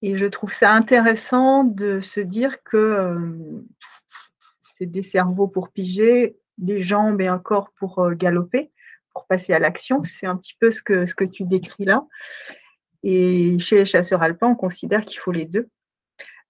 Et 0.02 0.18
je 0.18 0.26
trouve 0.26 0.54
ça 0.54 0.74
intéressant 0.74 1.64
de 1.64 2.02
se 2.02 2.20
dire 2.20 2.62
que 2.64 2.78
euh, 2.78 3.64
c'est 4.78 4.86
des 4.86 5.04
cerveaux 5.04 5.48
pour 5.48 5.70
piger, 5.70 6.36
des 6.58 6.82
jambes 6.82 7.22
et 7.22 7.28
un 7.28 7.40
corps 7.40 7.72
pour 7.78 8.00
euh, 8.00 8.14
galoper, 8.14 8.72
pour 9.14 9.26
passer 9.28 9.54
à 9.54 9.60
l'action. 9.60 10.04
C'est 10.04 10.26
un 10.26 10.36
petit 10.36 10.56
peu 10.60 10.72
ce 10.72 10.82
que, 10.82 11.24
tu 11.24 11.46
décris 11.46 11.86
là. 11.86 12.06
Et 13.04 13.58
chez 13.60 13.78
les 13.78 13.86
chasseurs 13.86 14.22
alpins, 14.22 14.48
on 14.48 14.56
considère 14.56 15.06
qu'il 15.06 15.20
faut 15.20 15.32
les 15.32 15.46
deux. 15.46 15.70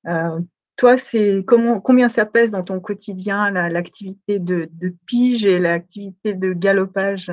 Euh, 0.07 0.39
toi, 0.75 0.97
c'est 0.97 1.45
combien 1.45 2.09
ça 2.09 2.25
pèse 2.25 2.49
dans 2.49 2.63
ton 2.63 2.79
quotidien 2.79 3.51
l'activité 3.51 4.39
de, 4.39 4.69
pige 5.05 5.45
et 5.45 5.59
l'activité 5.59 6.33
de 6.33 6.53
galopage? 6.53 7.31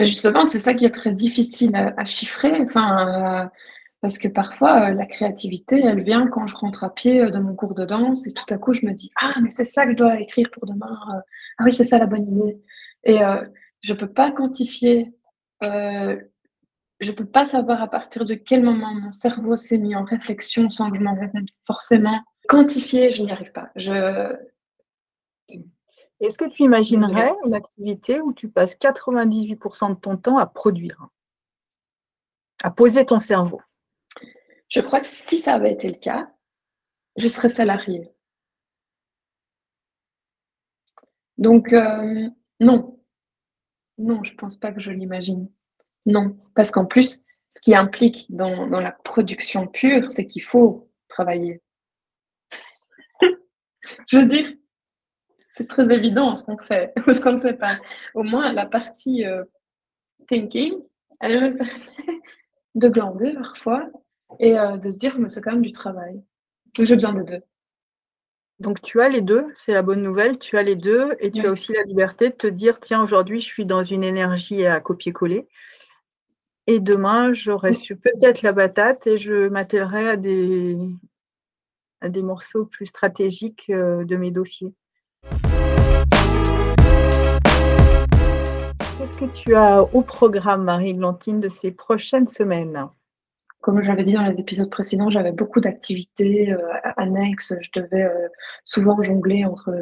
Justement, 0.00 0.44
c'est 0.44 0.58
ça 0.58 0.74
qui 0.74 0.84
est 0.84 0.90
très 0.90 1.12
difficile 1.12 1.74
à, 1.74 2.04
chiffrer. 2.04 2.62
Euh, 2.62 3.44
parce 4.00 4.18
que 4.18 4.28
parfois, 4.28 4.88
euh, 4.88 4.94
la 4.94 5.06
créativité, 5.06 5.80
elle 5.80 6.02
vient 6.02 6.26
quand 6.26 6.46
je 6.46 6.54
rentre 6.54 6.84
à 6.84 6.94
pied 6.94 7.20
euh, 7.20 7.30
de 7.30 7.38
mon 7.38 7.54
cours 7.54 7.74
de 7.74 7.84
danse 7.84 8.26
et 8.26 8.32
tout 8.32 8.44
à 8.48 8.58
coup, 8.58 8.72
je 8.72 8.86
me 8.86 8.92
dis 8.92 9.10
Ah, 9.20 9.34
mais 9.42 9.50
c'est 9.50 9.64
ça 9.64 9.84
que 9.84 9.92
je 9.92 9.96
dois 9.96 10.20
écrire 10.20 10.50
pour 10.50 10.66
demain. 10.66 10.98
ah 11.58 11.64
oui, 11.64 11.72
c'est 11.72 11.84
ça 11.84 11.98
la 11.98 12.06
bonne 12.06 12.26
idée. 12.28 12.58
Et 13.04 13.18
je 13.82 13.92
ne 13.92 13.98
peux 13.98 14.12
pas 14.12 14.30
quantifier 14.32 15.12
je 17.00 17.10
ne 17.10 17.16
peux 17.16 17.24
pas 17.24 17.46
savoir 17.46 17.82
à 17.82 17.88
partir 17.88 18.24
de 18.24 18.34
quel 18.34 18.62
moment 18.62 18.94
mon 18.94 19.10
cerveau 19.10 19.56
s'est 19.56 19.78
mis 19.78 19.96
en 19.96 20.04
réflexion 20.04 20.68
sans 20.68 20.90
que 20.90 20.98
je 20.98 21.02
m'en 21.02 21.14
rende 21.14 21.30
forcément. 21.64 22.20
Quantifier, 22.48 23.10
je 23.10 23.22
n'y 23.22 23.32
arrive 23.32 23.52
pas. 23.52 23.70
Est-ce 26.20 26.36
que 26.36 26.48
tu 26.48 26.64
imaginerais 26.64 27.32
une 27.46 27.54
activité 27.54 28.20
où 28.20 28.32
tu 28.32 28.48
passes 28.48 28.76
98% 28.76 29.90
de 29.90 29.94
ton 29.94 30.16
temps 30.16 30.38
à 30.38 30.46
produire, 30.46 31.08
à 32.62 32.70
poser 32.70 33.06
ton 33.06 33.20
cerveau? 33.20 33.60
Je 34.68 34.80
crois 34.80 35.00
que 35.00 35.06
si 35.06 35.38
ça 35.38 35.54
avait 35.54 35.72
été 35.72 35.88
le 35.88 35.98
cas, 35.98 36.30
je 37.16 37.26
serais 37.26 37.48
salariée. 37.48 38.12
Donc, 41.38 41.72
euh, 41.72 42.28
non. 42.60 43.00
Non, 43.96 44.22
je 44.22 44.32
ne 44.32 44.36
pense 44.36 44.56
pas 44.56 44.72
que 44.72 44.80
je 44.80 44.92
l'imagine. 44.92 45.50
Non, 46.06 46.38
parce 46.54 46.70
qu'en 46.70 46.86
plus, 46.86 47.24
ce 47.50 47.60
qui 47.60 47.74
implique 47.74 48.26
dans, 48.28 48.66
la 48.66 48.92
production 48.92 49.66
pure, 49.66 50.10
c'est 50.10 50.26
qu'il 50.26 50.42
faut 50.42 50.90
travailler. 51.08 51.60
Je 54.06 54.18
veux 54.18 54.26
dire, 54.26 54.52
c'est 55.50 55.66
très 55.66 55.92
évident 55.92 56.34
ce 56.36 56.44
qu'on 56.44 56.56
fait 56.56 56.94
ou 57.06 57.12
ce 57.12 57.20
qu'on 57.20 57.32
ne 57.32 57.40
fait 57.40 57.54
pas. 57.54 57.78
Au 58.14 58.22
moins, 58.22 58.52
la 58.52 58.64
partie 58.64 59.26
euh, 59.26 59.44
thinking, 60.28 60.74
elle 61.20 61.52
me 61.52 61.58
permet 61.58 62.20
de 62.76 62.88
glander 62.88 63.34
parfois 63.34 63.90
et 64.38 64.58
euh, 64.58 64.78
de 64.78 64.88
se 64.90 64.98
dire, 64.98 65.18
mais 65.18 65.28
c'est 65.28 65.42
quand 65.42 65.52
même 65.52 65.62
du 65.62 65.72
travail. 65.72 66.22
J'ai 66.78 66.94
besoin 66.94 67.12
de 67.12 67.22
deux. 67.24 67.42
Donc 68.60 68.80
tu 68.82 69.00
as 69.00 69.08
les 69.08 69.22
deux, 69.22 69.46
c'est 69.56 69.72
la 69.72 69.82
bonne 69.82 70.02
nouvelle, 70.02 70.38
tu 70.38 70.56
as 70.56 70.62
les 70.62 70.76
deux 70.76 71.16
et 71.18 71.30
tu 71.30 71.46
as 71.46 71.50
aussi 71.50 71.72
la 71.72 71.82
liberté 71.82 72.28
de 72.28 72.34
te 72.34 72.46
dire, 72.46 72.78
tiens, 72.78 73.02
aujourd'hui, 73.02 73.40
je 73.40 73.46
suis 73.46 73.66
dans 73.66 73.82
une 73.82 74.04
énergie 74.04 74.66
à 74.66 74.80
copier-coller. 74.80 75.48
Et 76.66 76.78
demain, 76.78 77.32
j'aurai 77.32 77.72
su 77.72 77.96
peut-être 77.96 78.42
la 78.42 78.52
batate 78.52 79.06
et 79.06 79.16
je 79.16 79.48
m'attellerai 79.48 80.10
à 80.10 80.16
des, 80.16 80.76
à 82.02 82.08
des 82.08 82.22
morceaux 82.22 82.66
plus 82.66 82.86
stratégiques 82.86 83.70
euh, 83.70 84.04
de 84.04 84.16
mes 84.16 84.30
dossiers. 84.30 84.74
Qu'est-ce 89.00 89.18
que 89.18 89.24
tu 89.24 89.54
as 89.54 89.82
au 89.82 90.02
programme, 90.02 90.64
Marie-Glantine, 90.64 91.40
de 91.40 91.48
ces 91.48 91.70
prochaines 91.70 92.28
semaines? 92.28 92.86
Comme 93.62 93.82
j'avais 93.82 94.04
dit 94.04 94.12
dans 94.12 94.24
les 94.24 94.38
épisodes 94.38 94.68
précédents, 94.68 95.08
j'avais 95.08 95.32
beaucoup 95.32 95.62
d'activités 95.62 96.52
euh, 96.52 96.58
annexes. 96.98 97.54
Je 97.62 97.80
devais 97.80 98.02
euh, 98.02 98.28
souvent 98.62 99.00
jongler 99.02 99.46
entre 99.46 99.74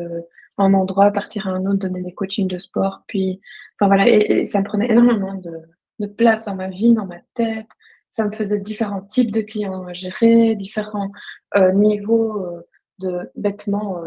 un 0.57 0.73
endroit, 0.73 1.11
partir 1.11 1.49
à 1.49 1.51
un 1.51 1.67
autre, 1.67 1.81
donner 1.81 2.03
des 2.03 2.15
coachings 2.15 2.47
de 2.47 2.59
sport. 2.59 3.03
Puis, 3.09 3.41
enfin 3.75 3.89
voilà, 3.89 4.07
et 4.09 4.47
ça 4.47 4.61
me 4.61 4.65
prenait 4.65 4.89
énormément 4.89 5.35
de, 5.35 5.63
de 5.99 6.07
place 6.07 6.45
dans 6.45 6.55
ma 6.55 6.69
vie, 6.69 6.95
dans 6.95 7.07
ma 7.07 7.19
tête. 7.35 7.67
Ça 8.13 8.25
me 8.25 8.31
faisait 8.31 8.61
différents 8.61 9.03
types 9.03 9.33
de 9.33 9.41
clients 9.41 9.85
à 9.85 9.95
gérer, 9.95 10.55
différents 10.55 11.11
euh, 11.57 11.73
niveaux 11.73 12.47
euh, 12.47 12.69
de 13.01 13.29
bêtement 13.35 14.01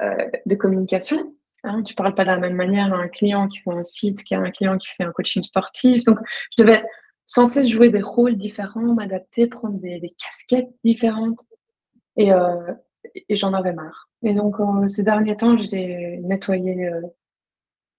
euh, 0.00 0.16
de 0.46 0.54
communication. 0.56 1.32
Hein. 1.64 1.82
Tu 1.82 1.94
parles 1.94 2.14
pas 2.14 2.24
de 2.24 2.30
la 2.30 2.38
même 2.38 2.54
manière 2.54 2.92
à 2.92 2.96
un 2.96 3.08
client 3.08 3.48
qui 3.48 3.58
fait 3.58 3.70
un 3.70 3.84
site 3.84 4.24
qu'à 4.24 4.38
un 4.38 4.50
client 4.50 4.78
qui 4.78 4.88
fait 4.88 5.04
un 5.04 5.12
coaching 5.12 5.42
sportif. 5.42 6.04
Donc, 6.04 6.18
je 6.56 6.62
devais 6.62 6.84
sans 7.26 7.46
cesse 7.46 7.68
jouer 7.68 7.90
des 7.90 8.02
rôles 8.02 8.36
différents, 8.36 8.94
m'adapter, 8.94 9.46
prendre 9.46 9.78
des, 9.78 10.14
casquettes 10.22 10.70
différentes. 10.84 11.44
Et, 12.16 12.30
et 13.28 13.36
j'en 13.36 13.54
avais 13.54 13.72
marre. 13.72 14.10
Et 14.22 14.34
donc, 14.34 14.56
ces 14.88 15.02
derniers 15.02 15.36
temps, 15.36 15.56
j'ai 15.56 16.18
nettoyé 16.22 16.90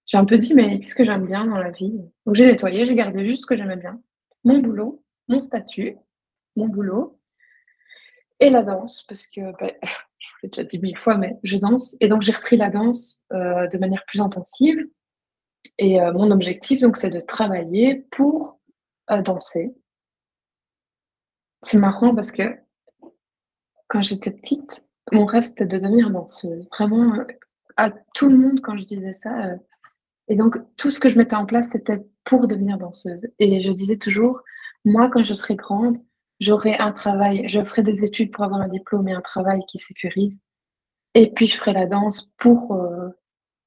j'ai 0.05 0.17
un 0.17 0.25
peu 0.25 0.38
dit, 0.38 0.53
mais 0.53 0.79
qu'est-ce 0.79 0.96
que 0.96 1.05
j'aime 1.05 1.25
bien 1.25 1.46
dans 1.46 1.58
la 1.58 1.72
vie? 1.72 1.93
Donc 2.25 2.36
j'ai 2.36 2.46
nettoyé, 2.46 2.86
j'ai 2.86 2.96
gardé 2.96 3.27
juste 3.27 3.43
ce 3.43 3.48
que 3.48 3.55
j'aimais 3.55 3.77
bien. 3.77 4.01
Mon 4.43 4.60
boulot, 4.60 5.03
mon 5.27 5.39
statut, 5.39 5.96
mon 6.55 6.67
boulot 6.67 7.20
et 8.39 8.50
la 8.50 8.63
danse, 8.63 9.03
parce 9.08 9.27
que 9.27 9.58
ben, 9.58 9.72
je 10.24 10.30
vous 10.30 10.38
l'ai 10.44 10.50
déjà 10.50 10.63
dit 10.63 10.80
mille 10.80 10.98
fois, 10.98 11.18
mais 11.18 11.38
je 11.44 11.58
danse. 11.58 11.98
Et 12.00 12.08
donc 12.08 12.22
j'ai 12.22 12.32
repris 12.32 12.56
la 12.56 12.70
danse 12.70 13.22
euh, 13.34 13.68
de 13.68 13.77
manière 13.77 14.06
plus 14.06 14.22
intensive. 14.22 14.77
Et 15.77 16.01
euh, 16.01 16.13
mon 16.13 16.32
objectif, 16.32 16.82
donc, 16.82 16.98
c'est 16.98 17.10
de 17.10 17.20
travailler 17.20 18.06
pour 18.12 18.60
euh, 19.12 19.22
danser. 19.22 19.74
C'est 21.62 21.77
marrant 21.77 22.13
parce 22.13 22.32
que 22.32 22.44
quand 23.88 24.01
j'étais 24.01 24.32
petite, 24.32 24.86
mon 25.12 25.25
rêve 25.25 25.44
c'était 25.44 25.65
de 25.65 25.77
devenir 25.77 26.10
danseuse. 26.10 26.68
Vraiment, 26.72 27.25
à 27.77 27.89
tout 28.13 28.30
le 28.30 28.38
monde, 28.38 28.62
quand 28.62 28.77
je 28.77 28.84
disais 28.84 29.13
ça, 29.13 29.56
et 30.27 30.36
donc, 30.36 30.58
tout 30.77 30.92
ce 30.92 31.00
que 31.00 31.10
je 31.10 31.18
mettais 31.18 31.36
en 31.36 31.46
place, 31.46 31.70
c'était 31.72 32.01
pour 32.24 32.48
devenir 32.48 32.77
danseuse. 32.77 33.27
Et 33.39 33.60
je 33.60 33.72
disais 33.72 33.98
toujours, 33.98 34.42
moi, 34.86 35.10
quand 35.10 35.24
je 35.24 35.34
serai 35.34 35.56
grande, 35.56 35.98
j'aurai 36.39 36.75
un 36.75 36.91
travail, 36.91 37.47
je 37.47 37.63
ferai 37.63 37.83
des 37.83 38.03
études 38.03 38.31
pour 38.31 38.43
avoir 38.43 38.61
un 38.61 38.67
diplôme 38.67 39.07
et 39.07 39.13
un 39.13 39.21
travail 39.21 39.61
qui 39.67 39.77
sécurise. 39.77 40.39
Et 41.15 41.31
puis, 41.31 41.47
je 41.47 41.57
ferai 41.57 41.73
la 41.73 41.85
danse 41.85 42.31
pour, 42.37 42.73
euh, 42.73 43.09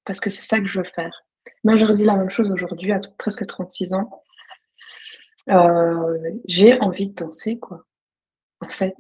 parce 0.04 0.20
que 0.20 0.30
c'est 0.30 0.42
ça 0.42 0.58
que 0.58 0.66
je 0.66 0.80
veux 0.80 0.88
faire. 0.94 1.24
Moi, 1.64 1.76
je 1.76 1.86
redis 1.86 2.04
la 2.04 2.16
même 2.16 2.30
chose 2.30 2.50
aujourd'hui, 2.50 2.92
à 2.92 3.00
presque 3.18 3.46
36 3.46 3.94
ans. 3.94 4.22
Euh, 5.48 6.18
j'ai 6.46 6.80
envie 6.80 7.08
de 7.08 7.14
danser, 7.14 7.58
quoi. 7.58 7.84
En 8.60 8.68
fait. 8.68 8.94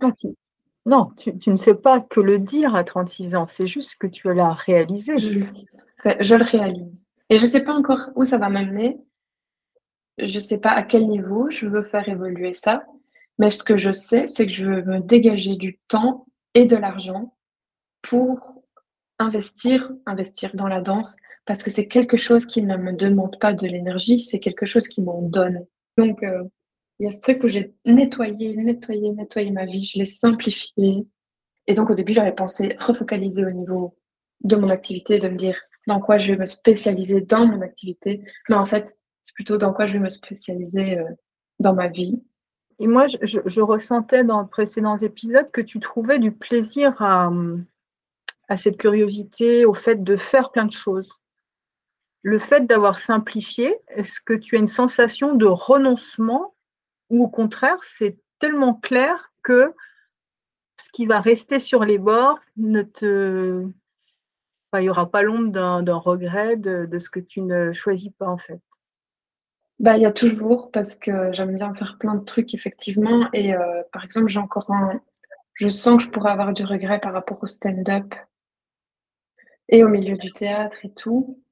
Non, 0.84 1.08
tu, 1.16 1.50
ne 1.50 1.56
fais 1.56 1.74
pas 1.74 2.00
que 2.00 2.20
le 2.20 2.38
dire 2.38 2.76
à 2.76 2.84
36 2.84 3.34
ans, 3.34 3.46
c'est 3.48 3.66
juste 3.66 3.96
que 3.96 4.06
tu 4.06 4.32
l'as 4.32 4.52
réalisé. 4.52 5.18
Je, 5.18 5.40
je 6.20 6.34
le 6.36 6.44
réalise. 6.44 7.04
Et 7.28 7.38
je 7.38 7.42
ne 7.42 7.48
sais 7.48 7.64
pas 7.64 7.74
encore 7.74 8.10
où 8.14 8.24
ça 8.24 8.38
va 8.38 8.48
m'amener. 8.48 9.00
Je 10.18 10.34
ne 10.34 10.38
sais 10.38 10.58
pas 10.58 10.70
à 10.70 10.84
quel 10.84 11.08
niveau 11.08 11.50
je 11.50 11.66
veux 11.66 11.82
faire 11.82 12.08
évoluer 12.08 12.52
ça. 12.52 12.84
Mais 13.38 13.50
ce 13.50 13.62
que 13.62 13.76
je 13.76 13.92
sais, 13.92 14.28
c'est 14.28 14.46
que 14.46 14.52
je 14.52 14.64
veux 14.64 14.82
me 14.82 15.00
dégager 15.00 15.56
du 15.56 15.78
temps 15.88 16.26
et 16.54 16.64
de 16.66 16.76
l'argent 16.76 17.34
pour 18.02 18.62
investir, 19.18 19.92
investir 20.06 20.54
dans 20.54 20.68
la 20.68 20.80
danse, 20.80 21.16
parce 21.44 21.62
que 21.62 21.70
c'est 21.70 21.86
quelque 21.86 22.16
chose 22.16 22.46
qui 22.46 22.62
ne 22.62 22.76
me 22.76 22.92
demande 22.92 23.38
pas 23.38 23.52
de 23.52 23.66
l'énergie, 23.66 24.18
c'est 24.18 24.40
quelque 24.40 24.66
chose 24.66 24.88
qui 24.88 25.00
m'en 25.02 25.22
donne. 25.22 25.66
Donc, 25.96 26.22
euh, 26.22 26.44
il 26.98 27.04
y 27.04 27.08
a 27.08 27.12
ce 27.12 27.20
truc 27.20 27.42
où 27.44 27.48
j'ai 27.48 27.74
nettoyé, 27.84 28.56
nettoyé, 28.56 29.12
nettoyé 29.12 29.50
ma 29.50 29.66
vie, 29.66 29.84
je 29.84 29.98
l'ai 29.98 30.06
simplifié. 30.06 31.06
Et 31.66 31.74
donc, 31.74 31.90
au 31.90 31.94
début, 31.94 32.12
j'avais 32.12 32.34
pensé 32.34 32.76
refocaliser 32.78 33.44
au 33.44 33.50
niveau 33.50 33.96
de 34.42 34.56
mon 34.56 34.70
activité, 34.70 35.18
de 35.18 35.28
me 35.28 35.36
dire 35.36 35.56
dans 35.86 36.00
quoi 36.00 36.18
je 36.18 36.32
vais 36.32 36.38
me 36.38 36.46
spécialiser 36.46 37.20
dans 37.20 37.46
mon 37.46 37.60
activité. 37.60 38.22
Mais 38.48 38.56
en 38.56 38.64
fait, 38.64 38.96
c'est 39.22 39.34
plutôt 39.34 39.56
dans 39.56 39.72
quoi 39.72 39.86
je 39.86 39.94
vais 39.94 39.98
me 39.98 40.10
spécialiser 40.10 40.98
euh, 40.98 41.04
dans 41.58 41.74
ma 41.74 41.88
vie. 41.88 42.22
Et 42.78 42.86
moi, 42.86 43.06
je, 43.06 43.60
ressentais 43.60 44.22
dans 44.22 44.42
les 44.42 44.48
précédents 44.48 44.98
épisodes 44.98 45.50
que 45.50 45.62
tu 45.62 45.80
trouvais 45.80 46.18
du 46.18 46.32
plaisir 46.32 47.00
à, 47.00 47.30
à 48.48 48.56
cette 48.56 48.76
curiosité, 48.76 49.64
au 49.64 49.74
fait 49.74 50.04
de 50.04 50.16
faire 50.16 50.50
plein 50.50 50.66
de 50.66 50.72
choses. 50.72 51.10
Le 52.22 52.38
fait 52.38 52.66
d'avoir 52.66 52.98
simplifié, 52.98 53.78
est-ce 53.88 54.20
que 54.20 54.34
tu 54.34 54.56
as 54.56 54.58
une 54.58 54.66
sensation 54.66 55.34
de 55.34 55.46
renoncement 55.46 56.54
ou 57.10 57.24
au 57.24 57.28
contraire, 57.28 57.78
c'est 57.82 58.18
tellement 58.38 58.74
clair 58.74 59.32
que 59.42 59.72
ce 60.82 60.88
qui 60.92 61.06
va 61.06 61.20
rester 61.20 61.58
sur 61.58 61.84
les 61.84 61.98
bords 61.98 62.40
ne 62.56 62.82
te. 62.82 63.66
il 64.74 64.80
n'y 64.80 64.90
aura 64.90 65.10
pas 65.10 65.22
l'ombre 65.22 65.50
d'un 65.82 65.96
regret 65.96 66.56
de, 66.56 66.98
ce 66.98 67.08
que 67.08 67.20
tu 67.20 67.42
ne 67.42 67.72
choisis 67.72 68.10
pas 68.18 68.28
en 68.28 68.38
fait? 68.38 68.60
Bah, 69.78 69.96
il 69.96 70.02
y 70.02 70.06
a 70.06 70.12
toujours, 70.12 70.70
parce 70.70 70.94
que 70.94 71.32
j'aime 71.32 71.54
bien 71.56 71.74
faire 71.74 71.98
plein 71.98 72.14
de 72.14 72.24
trucs, 72.24 72.54
effectivement. 72.54 73.28
Et 73.32 73.54
euh, 73.54 73.82
par 73.92 74.04
exemple, 74.04 74.28
j'ai 74.28 74.38
encore 74.38 74.70
un. 74.70 75.00
Je 75.54 75.68
sens 75.68 75.98
que 75.98 76.04
je 76.04 76.10
pourrais 76.10 76.30
avoir 76.32 76.52
du 76.52 76.64
regret 76.64 77.00
par 77.00 77.12
rapport 77.12 77.42
au 77.42 77.46
stand-up 77.46 78.14
et 79.68 79.84
au 79.84 79.88
milieu 79.88 80.16
du 80.16 80.32
théâtre 80.32 80.76
et 80.84 80.90
tout. 80.92 81.42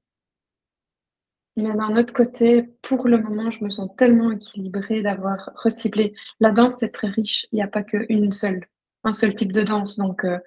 Mais 1.57 1.73
d'un 1.73 1.95
autre 1.95 2.13
côté, 2.13 2.63
pour 2.81 3.07
le 3.07 3.17
moment, 3.17 3.49
je 3.49 3.63
me 3.63 3.69
sens 3.69 3.89
tellement 3.97 4.31
équilibrée 4.31 5.01
d'avoir 5.01 5.51
reciblé. 5.55 6.13
La 6.39 6.51
danse, 6.51 6.77
c'est 6.79 6.91
très 6.91 7.07
riche. 7.07 7.47
Il 7.51 7.55
n'y 7.55 7.63
a 7.63 7.67
pas 7.67 7.83
qu'une 7.83 8.31
seule, 8.31 8.67
un 9.05 9.13
seul 9.13 9.33
type 9.35 9.53
de 9.53 9.61
danse. 9.63 9.97
Donc, 9.97 10.25
euh, 10.25 10.37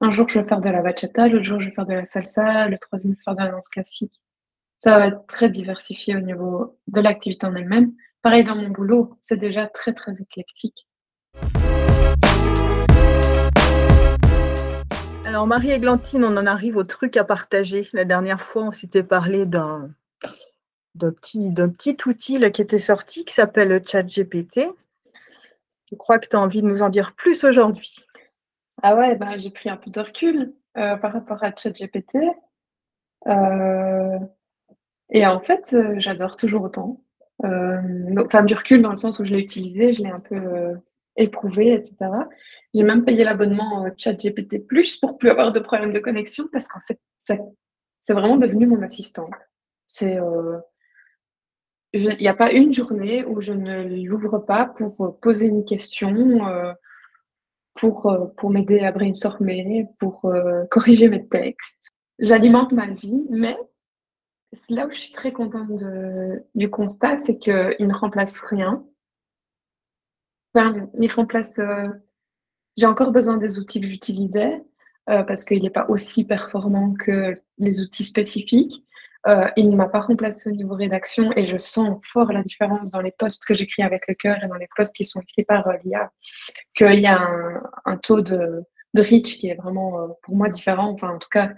un 0.00 0.10
jour, 0.10 0.28
je 0.28 0.40
vais 0.40 0.48
faire 0.48 0.60
de 0.60 0.68
la 0.70 0.82
bachata, 0.82 1.28
l'autre 1.28 1.44
jour, 1.44 1.60
je 1.60 1.66
vais 1.68 1.74
faire 1.74 1.86
de 1.86 1.94
la 1.94 2.04
salsa, 2.04 2.68
le 2.68 2.78
troisième, 2.78 3.12
je 3.12 3.18
vais 3.18 3.22
faire 3.24 3.34
de 3.36 3.42
la 3.42 3.50
danse 3.50 3.68
classique. 3.68 4.20
Ça 4.80 4.96
va 4.96 5.08
être 5.08 5.26
très 5.26 5.50
diversifié 5.50 6.16
au 6.16 6.20
niveau 6.20 6.78
de 6.86 7.00
l'activité 7.00 7.44
en 7.46 7.54
elle-même. 7.56 7.94
Pareil 8.22 8.44
dans 8.44 8.54
mon 8.54 8.68
boulot, 8.68 9.16
c'est 9.20 9.36
déjà 9.36 9.66
très, 9.66 9.92
très 9.92 10.12
éclectique. 10.20 10.86
Alors, 15.26 15.48
Marie-Églantine, 15.48 16.24
on 16.24 16.36
en 16.36 16.46
arrive 16.46 16.76
au 16.76 16.84
truc 16.84 17.16
à 17.16 17.24
partager. 17.24 17.88
La 17.92 18.04
dernière 18.04 18.40
fois, 18.40 18.62
on 18.62 18.70
s'était 18.70 19.02
parlé 19.02 19.46
d'un 19.46 19.90
d'un 20.94 21.12
petit, 21.12 21.52
petit 21.52 21.96
outil 22.06 22.38
là, 22.38 22.50
qui 22.50 22.62
était 22.62 22.78
sorti 22.78 23.24
qui 23.24 23.34
s'appelle 23.34 23.82
ChatGPT. 23.86 24.60
Je 25.90 25.96
crois 25.96 26.18
que 26.18 26.28
tu 26.28 26.36
as 26.36 26.40
envie 26.40 26.62
de 26.62 26.66
nous 26.66 26.82
en 26.82 26.88
dire 26.88 27.14
plus 27.14 27.44
aujourd'hui. 27.44 27.96
Ah 28.82 28.94
ouais, 28.94 29.16
ben, 29.16 29.36
j'ai 29.38 29.50
pris 29.50 29.70
un 29.70 29.76
peu 29.76 29.90
de 29.90 30.00
recul 30.00 30.52
euh, 30.76 30.96
par 30.96 31.12
rapport 31.12 31.42
à 31.42 31.54
ChatGPT. 31.54 32.16
Euh, 33.26 33.97
et 35.10 35.26
en 35.26 35.40
fait, 35.40 35.74
euh, 35.74 35.94
j'adore 35.98 36.36
toujours 36.36 36.62
autant. 36.62 37.00
enfin, 37.42 38.42
du 38.42 38.54
recul 38.54 38.82
dans 38.82 38.90
le 38.90 38.96
sens 38.96 39.18
où 39.18 39.24
je 39.24 39.34
l'ai 39.34 39.40
utilisé, 39.40 39.92
je 39.92 40.02
l'ai 40.02 40.10
un 40.10 40.20
peu 40.20 40.40
éprouvé, 41.16 41.72
etc. 41.72 41.96
J'ai 42.74 42.82
même 42.82 43.04
payé 43.04 43.24
l'abonnement 43.24 43.86
ChatGPT 43.96 44.66
Plus 44.66 44.96
pour 44.96 45.18
plus 45.18 45.30
avoir 45.30 45.52
de 45.52 45.60
problèmes 45.60 45.92
de 45.92 46.00
connexion 46.00 46.46
parce 46.52 46.68
qu'en 46.68 46.80
fait, 46.86 46.98
c'est 47.18 48.12
vraiment 48.12 48.36
devenu 48.36 48.66
mon 48.66 48.82
assistant. 48.82 49.30
C'est 49.86 50.18
il 51.92 52.16
n'y 52.20 52.28
a 52.28 52.34
pas 52.34 52.52
une 52.52 52.72
journée 52.72 53.24
où 53.24 53.40
je 53.40 53.52
ne 53.52 54.04
l'ouvre 54.06 54.38
pas 54.38 54.66
pour 54.66 55.04
euh, 55.04 55.10
poser 55.22 55.46
une 55.46 55.64
question, 55.64 56.46
euh, 56.46 56.72
pour, 57.74 58.06
euh, 58.06 58.26
pour 58.36 58.50
m'aider 58.50 58.80
à 58.80 58.92
brainstormer, 58.92 59.86
pour 59.98 60.30
corriger 60.70 61.08
mes 61.08 61.26
textes. 61.26 61.92
J'alimente 62.18 62.72
ma 62.72 62.88
vie, 62.88 63.24
mais 63.30 63.56
là 64.68 64.86
où 64.86 64.90
je 64.90 64.98
suis 64.98 65.12
très 65.12 65.32
contente 65.32 65.82
du 66.54 66.70
constat, 66.70 67.18
c'est 67.18 67.38
qu'il 67.38 67.76
ne 67.86 67.94
remplace 67.94 68.38
rien. 68.40 68.84
Enfin, 70.54 70.88
il 70.98 71.12
remplace. 71.12 71.60
J'ai 72.76 72.86
encore 72.86 73.12
besoin 73.12 73.36
des 73.36 73.58
outils 73.58 73.80
que 73.80 73.86
j'utilisais 73.86 74.62
parce 75.06 75.44
qu'il 75.44 75.62
n'est 75.62 75.70
pas 75.70 75.86
aussi 75.88 76.24
performant 76.24 76.94
que 76.94 77.34
les 77.58 77.82
outils 77.82 78.04
spécifiques. 78.04 78.84
Euh, 79.26 79.48
il 79.56 79.68
ne 79.68 79.76
m'a 79.76 79.88
pas 79.88 80.00
remplacé 80.00 80.48
au 80.48 80.52
niveau 80.52 80.74
rédaction 80.74 81.32
et 81.36 81.44
je 81.44 81.58
sens 81.58 81.98
fort 82.02 82.32
la 82.32 82.42
différence 82.42 82.90
dans 82.90 83.00
les 83.00 83.10
posts 83.10 83.44
que 83.44 83.52
j'écris 83.52 83.82
avec 83.82 84.06
le 84.06 84.14
cœur 84.14 84.42
et 84.42 84.48
dans 84.48 84.54
les 84.54 84.68
posts 84.76 84.94
qui 84.94 85.04
sont 85.04 85.20
écrits 85.20 85.44
par 85.44 85.66
euh, 85.66 85.74
l'IA, 85.84 86.12
qu'il 86.74 87.00
y 87.00 87.06
a 87.06 87.28
un, 87.84 87.96
taux 87.96 88.20
de, 88.20 88.62
de, 88.94 89.02
reach 89.02 89.38
qui 89.38 89.48
est 89.48 89.54
vraiment 89.54 90.00
euh, 90.00 90.06
pour 90.22 90.36
moi 90.36 90.48
différent. 90.48 90.90
Enfin, 90.90 91.10
en 91.10 91.18
tout 91.18 91.28
cas, 91.30 91.52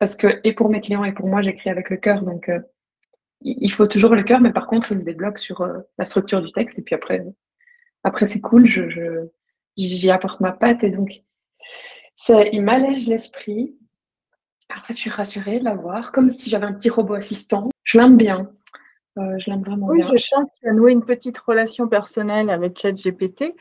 parce 0.00 0.16
que 0.16 0.40
et 0.42 0.52
pour 0.52 0.68
mes 0.68 0.80
clients 0.80 1.04
et 1.04 1.12
pour 1.12 1.28
moi, 1.28 1.42
j'écris 1.42 1.70
avec 1.70 1.90
le 1.90 1.96
cœur. 1.96 2.22
Donc, 2.22 2.50
il 3.42 3.70
faut 3.70 3.86
toujours 3.86 4.16
le 4.16 4.24
cœur, 4.24 4.40
mais 4.40 4.52
par 4.52 4.66
contre, 4.66 4.90
il 4.90 4.98
me 4.98 5.04
débloque 5.04 5.38
sur 5.38 5.64
la 5.98 6.04
structure 6.04 6.42
du 6.42 6.50
texte. 6.50 6.80
Et 6.80 6.82
puis 6.82 6.96
après, 6.96 7.24
après 8.02 8.26
c'est 8.26 8.40
cool, 8.40 8.66
je, 8.66 9.28
j'y 9.76 10.10
apporte 10.10 10.40
ma 10.40 10.50
patte. 10.50 10.82
Et 10.82 10.90
donc, 10.90 11.22
il 12.28 12.62
m'allège 12.62 13.06
l'esprit 13.06 13.76
en 14.76 14.82
fait, 14.82 14.94
je 14.94 15.00
suis 15.00 15.10
rassurée 15.10 15.58
de 15.58 15.64
l'avoir, 15.64 16.12
comme 16.12 16.30
si 16.30 16.50
j'avais 16.50 16.66
un 16.66 16.72
petit 16.72 16.90
robot 16.90 17.14
assistant. 17.14 17.68
Je 17.84 17.98
l'aime 17.98 18.16
bien. 18.16 18.50
Euh, 19.18 19.38
je 19.38 19.50
l'aime 19.50 19.62
vraiment 19.62 19.88
bien. 19.88 20.06
Oui, 20.06 20.18
je 20.18 20.24
sens 20.24 20.44
que 20.44 20.60
tu 20.60 20.68
as 20.68 20.72
noué 20.72 20.92
une 20.92 21.04
petite 21.04 21.38
relation 21.38 21.88
personnelle 21.88 22.50
avec 22.50 22.78
ChatGPT. 22.78 23.54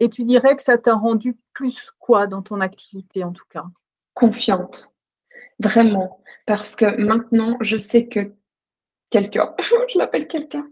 Et 0.00 0.08
tu 0.08 0.24
dirais 0.24 0.56
que 0.56 0.62
ça 0.62 0.78
t'a 0.78 0.94
rendu 0.94 1.36
plus 1.52 1.90
quoi 1.98 2.26
dans 2.26 2.42
ton 2.42 2.60
activité, 2.60 3.24
en 3.24 3.32
tout 3.32 3.44
cas? 3.50 3.64
Confiante. 4.12 4.93
Vraiment. 5.58 6.20
Parce 6.46 6.76
que 6.76 6.96
maintenant, 7.00 7.56
je 7.60 7.76
sais 7.76 8.06
que 8.06 8.32
quelqu'un, 9.10 9.54
je 9.92 9.98
l'appelle 9.98 10.26
quelqu'un, 10.26 10.66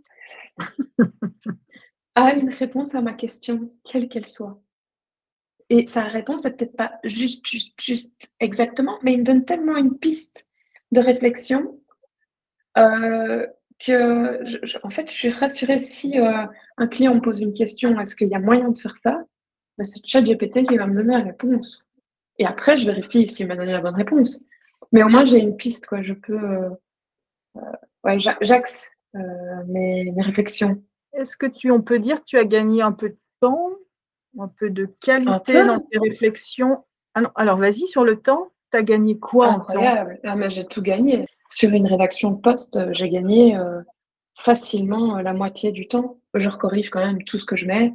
a 2.15 2.35
une 2.35 2.51
réponse 2.51 2.95
à 2.95 3.01
ma 3.01 3.13
question, 3.13 3.71
quelle 3.85 4.09
qu'elle 4.09 4.27
soit. 4.27 4.61
Et 5.71 5.87
sa 5.87 6.03
réponse 6.03 6.45
n'est 6.45 6.51
peut-être 6.51 6.77
pas 6.77 6.93
juste, 7.05 7.47
juste, 7.47 7.81
juste 7.81 8.35
exactement, 8.41 8.99
mais 9.03 9.13
il 9.13 9.21
me 9.21 9.25
donne 9.25 9.45
tellement 9.45 9.77
une 9.77 9.99
piste 9.99 10.47
de 10.91 11.01
réflexion 11.01 11.81
euh, 12.77 13.47
que, 13.79 14.85
en 14.85 14.91
fait, 14.91 15.11
je 15.11 15.17
suis 15.17 15.31
rassurée 15.31 15.79
si 15.79 16.19
euh, 16.19 16.47
un 16.77 16.87
client 16.87 17.15
me 17.15 17.21
pose 17.21 17.41
une 17.41 17.55
question, 17.55 17.99
est-ce 17.99 18.15
qu'il 18.15 18.29
y 18.29 18.35
a 18.35 18.39
moyen 18.39 18.69
de 18.69 18.79
faire 18.79 18.97
ça? 18.97 19.25
Ben, 19.79 19.85
C'est 19.85 20.07
ChatGPT 20.07 20.67
qui 20.67 20.77
va 20.77 20.87
me 20.87 20.95
donner 20.95 21.17
la 21.17 21.25
réponse. 21.25 21.85
Et 22.39 22.47
après, 22.47 22.77
je 22.77 22.87
vérifie 22.87 23.29
s'il 23.29 23.47
m'a 23.47 23.57
donné 23.57 23.73
la 23.73 23.81
bonne 23.81 23.95
réponse. 23.95 24.43
Mais 24.91 25.03
au 25.03 25.09
moins, 25.09 25.25
j'ai 25.25 25.39
une 25.39 25.57
piste, 25.57 25.87
quoi. 25.87 26.03
Je 26.03 26.13
peux. 26.15 26.39
Euh, 26.39 26.71
ouais, 28.05 28.19
j'axe 28.19 28.91
mes, 29.15 30.11
mes 30.11 30.23
réflexions. 30.23 30.83
Est-ce 31.13 31.37
que 31.37 31.47
tu, 31.47 31.71
on 31.71 31.83
peut 31.83 31.99
dire 31.99 32.21
que 32.21 32.25
tu 32.25 32.39
as 32.39 32.45
gagné 32.45 32.83
un 32.83 32.93
peu 32.93 33.11
de 33.11 33.19
temps 33.41 33.71
un 34.39 34.49
peu 34.49 34.71
de 34.71 34.87
qualité 35.01 35.65
dans 35.65 35.81
tes 35.81 35.99
réflexions? 35.99 36.85
Ah 37.15 37.23
alors 37.35 37.59
vas-y, 37.59 37.87
sur 37.87 38.05
le 38.05 38.21
temps, 38.21 38.53
tu 38.71 38.79
as 38.79 38.83
gagné 38.83 39.19
quoi 39.19 39.49
Incroyable. 39.49 40.21
en 40.25 40.35
temps? 40.35 40.41
Ah, 40.43 40.49
J'ai 40.49 40.67
tout 40.67 40.83
gagné. 40.83 41.27
Sur 41.51 41.71
une 41.71 41.87
rédaction 41.87 42.35
poste, 42.35 42.77
euh, 42.77 42.89
j'ai 42.93 43.11
gagné 43.11 43.57
euh, 43.57 43.83
facilement 44.35 45.19
euh, 45.19 45.23
la 45.23 45.35
moitié 45.35 45.73
du 45.73 45.89
temps. 45.89 46.19
Je 46.35 46.49
recorrige 46.49 46.89
quand 46.89 47.05
même 47.05 47.23
tout 47.25 47.39
ce 47.39 47.45
que 47.45 47.57
je 47.57 47.67
mets. 47.67 47.95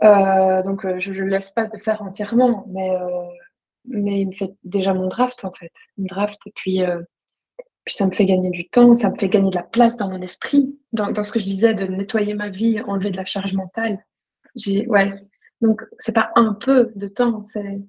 donc 0.00 0.86
je 0.98 1.12
ne 1.12 1.28
laisse 1.28 1.50
pas 1.50 1.66
de 1.66 1.76
faire 1.76 2.00
entièrement, 2.00 2.64
mais, 2.68 2.90
mais 3.84 4.20
il 4.20 4.26
me 4.28 4.32
fait 4.32 4.54
déjà 4.64 4.94
mon 4.94 5.08
draft 5.08 5.44
en 5.44 5.52
fait. 5.52 5.72
Mon 5.96 6.06
draft, 6.06 6.38
et 6.46 6.52
puis, 6.54 6.82
puis 7.84 7.94
ça 7.94 8.06
me 8.06 8.12
fait 8.12 8.26
gagner 8.26 8.50
du 8.50 8.68
temps, 8.68 8.94
ça 8.94 9.10
me 9.10 9.16
fait 9.16 9.28
gagner 9.28 9.50
de 9.50 9.56
la 9.56 9.62
place 9.62 9.96
dans 9.96 10.08
mon 10.08 10.22
esprit, 10.22 10.78
dans, 10.92 11.10
dans 11.10 11.24
ce 11.24 11.32
que 11.32 11.40
je 11.40 11.44
disais 11.44 11.74
de 11.74 11.84
nettoyer 11.84 12.34
ma 12.34 12.48
vie, 12.48 12.80
enlever 12.82 13.10
de 13.10 13.16
la 13.16 13.24
charge 13.24 13.54
mentale 13.54 13.98
ouais. 14.86 15.12
Donc, 15.60 15.82
c'est 15.98 16.12
pas 16.12 16.30
un 16.36 16.54
peu 16.54 16.92
de 16.94 17.08
temps, 17.08 17.42
c'est. 17.42 17.80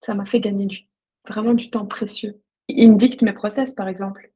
Ça 0.00 0.14
m'a 0.14 0.24
fait 0.24 0.40
gagner 0.40 0.66
du, 0.66 0.80
vraiment 1.26 1.54
du 1.54 1.70
temps 1.70 1.86
précieux. 1.86 2.40
Il 2.68 2.92
me 2.92 2.98
dicte 2.98 3.22
mes 3.22 3.32
process, 3.32 3.74
par 3.74 3.88
exemple. 3.88 4.30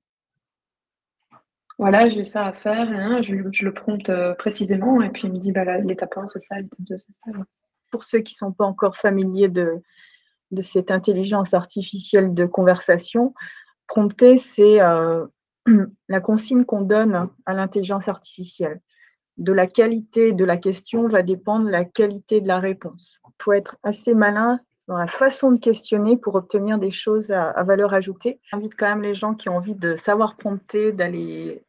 Voilà, 1.79 2.09
j'ai 2.09 2.25
ça 2.25 2.47
à 2.47 2.53
faire, 2.53 2.89
hein, 2.91 3.23
je, 3.23 3.35
le 3.35 3.75
prompte 3.75 4.09
euh, 4.09 4.35
précisément, 4.35 5.01
et 5.01 5.11
puis 5.11 5.29
il 5.29 5.33
me 5.33 5.39
dit 5.39 5.53
bah, 5.53 5.79
l'étape 5.79 6.17
1, 6.17 6.29
c'est 6.29 6.41
ça, 6.41 6.57
l'étape 6.57 6.81
2, 6.81 6.99
c'est 6.99 7.15
ça. 7.15 7.31
Pour 7.91 8.05
ceux 8.05 8.21
qui 8.21 8.35
ne 8.35 8.49
sont 8.49 8.53
pas 8.53 8.65
encore 8.65 8.97
familiers 8.97 9.49
de, 9.49 9.83
cette 10.63 10.91
intelligence 10.91 11.55
artificielle 11.55 12.35
de 12.35 12.45
conversation, 12.45 13.35
prompter, 13.87 14.39
c'est 14.39 14.81
euh, 14.81 15.27
la 16.09 16.21
consigne 16.21 16.65
qu'on 16.65 16.83
donne 16.83 17.29
à 17.47 17.55
l'intelligence 17.55 18.09
artificielle 18.09 18.81
de 19.39 19.53
la 19.53 19.67
qualité 19.67 20.33
de 20.33 20.45
la 20.45 20.57
question 20.57 21.09
va 21.09 21.23
dépendre 21.23 21.71
la 21.71 21.85
qualité 21.85 22.41
de 22.41 22.49
la 22.49 22.59
réponse. 22.59 23.21
Il 23.25 23.43
faut 23.43 23.53
être 23.53 23.79
assez 23.85 24.15
malin 24.15 24.61
dans 24.89 24.97
la 24.97 25.07
façon 25.07 25.53
de 25.53 25.61
questionner 25.61 26.17
pour 26.17 26.35
obtenir 26.35 26.79
des 26.79 26.91
choses 26.91 27.31
à, 27.31 27.63
valeur 27.63 27.95
ajoutée. 27.95 28.41
J'invite 28.51 28.75
quand 28.77 28.89
même 28.89 29.03
les 29.03 29.15
gens 29.15 29.35
qui 29.35 29.49
ont 29.49 29.57
envie 29.57 29.75
de 29.75 29.97
savoir 29.97 30.37
prompter 30.37 30.93
d'aller 30.93 31.63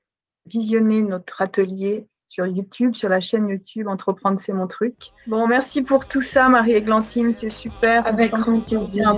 visionner 0.46 1.04
notre 1.04 1.42
atelier 1.42 2.08
sur 2.30 2.46
YouTube, 2.46 2.96
sur 2.96 3.10
la 3.10 3.20
chaîne 3.20 3.50
YouTube 3.50 3.88
Entreprendre 3.88 4.40
c'est 4.40 4.54
mon 4.54 4.68
truc. 4.68 4.96
Bon, 5.28 5.48
merci 5.48 5.82
pour 5.82 6.08
tout 6.08 6.22
ça, 6.22 6.48
Marie-Églantine, 6.48 7.34
c'est 7.36 7.50
super. 7.50 8.08
Avec 8.08 8.32
grand 8.32 8.62
plaisir. 8.62 9.18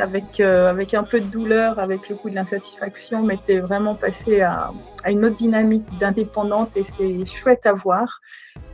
Avec, 0.00 0.40
euh, 0.40 0.68
avec 0.68 0.94
un 0.94 1.04
peu 1.04 1.20
de 1.20 1.26
douleur, 1.26 1.78
avec 1.78 2.08
le 2.08 2.16
coup 2.16 2.28
de 2.28 2.34
l'insatisfaction, 2.34 3.22
mais 3.22 3.38
tu 3.46 3.52
es 3.52 3.60
vraiment 3.60 3.94
passé 3.94 4.42
à, 4.42 4.72
à, 5.04 5.10
une 5.10 5.24
autre 5.24 5.36
dynamique 5.36 5.84
d'indépendante 5.98 6.76
et 6.76 6.82
c'est 6.82 7.24
chouette 7.24 7.64
à 7.66 7.72
voir. 7.72 8.20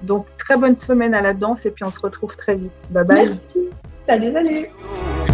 Donc, 0.03 0.27
très 0.39 0.57
bonne 0.57 0.77
semaine 0.77 1.15
à 1.15 1.21
la 1.21 1.35
danse 1.35 1.67
et 1.67 1.71
puis 1.71 1.85
on 1.85 1.91
se 1.91 2.01
retrouve 2.01 2.37
très 2.37 2.57
vite. 2.57 2.73
Bye 2.91 3.05
bye. 3.05 3.27
Merci. 3.27 3.69
Salut, 4.07 4.33
salut. 4.33 5.32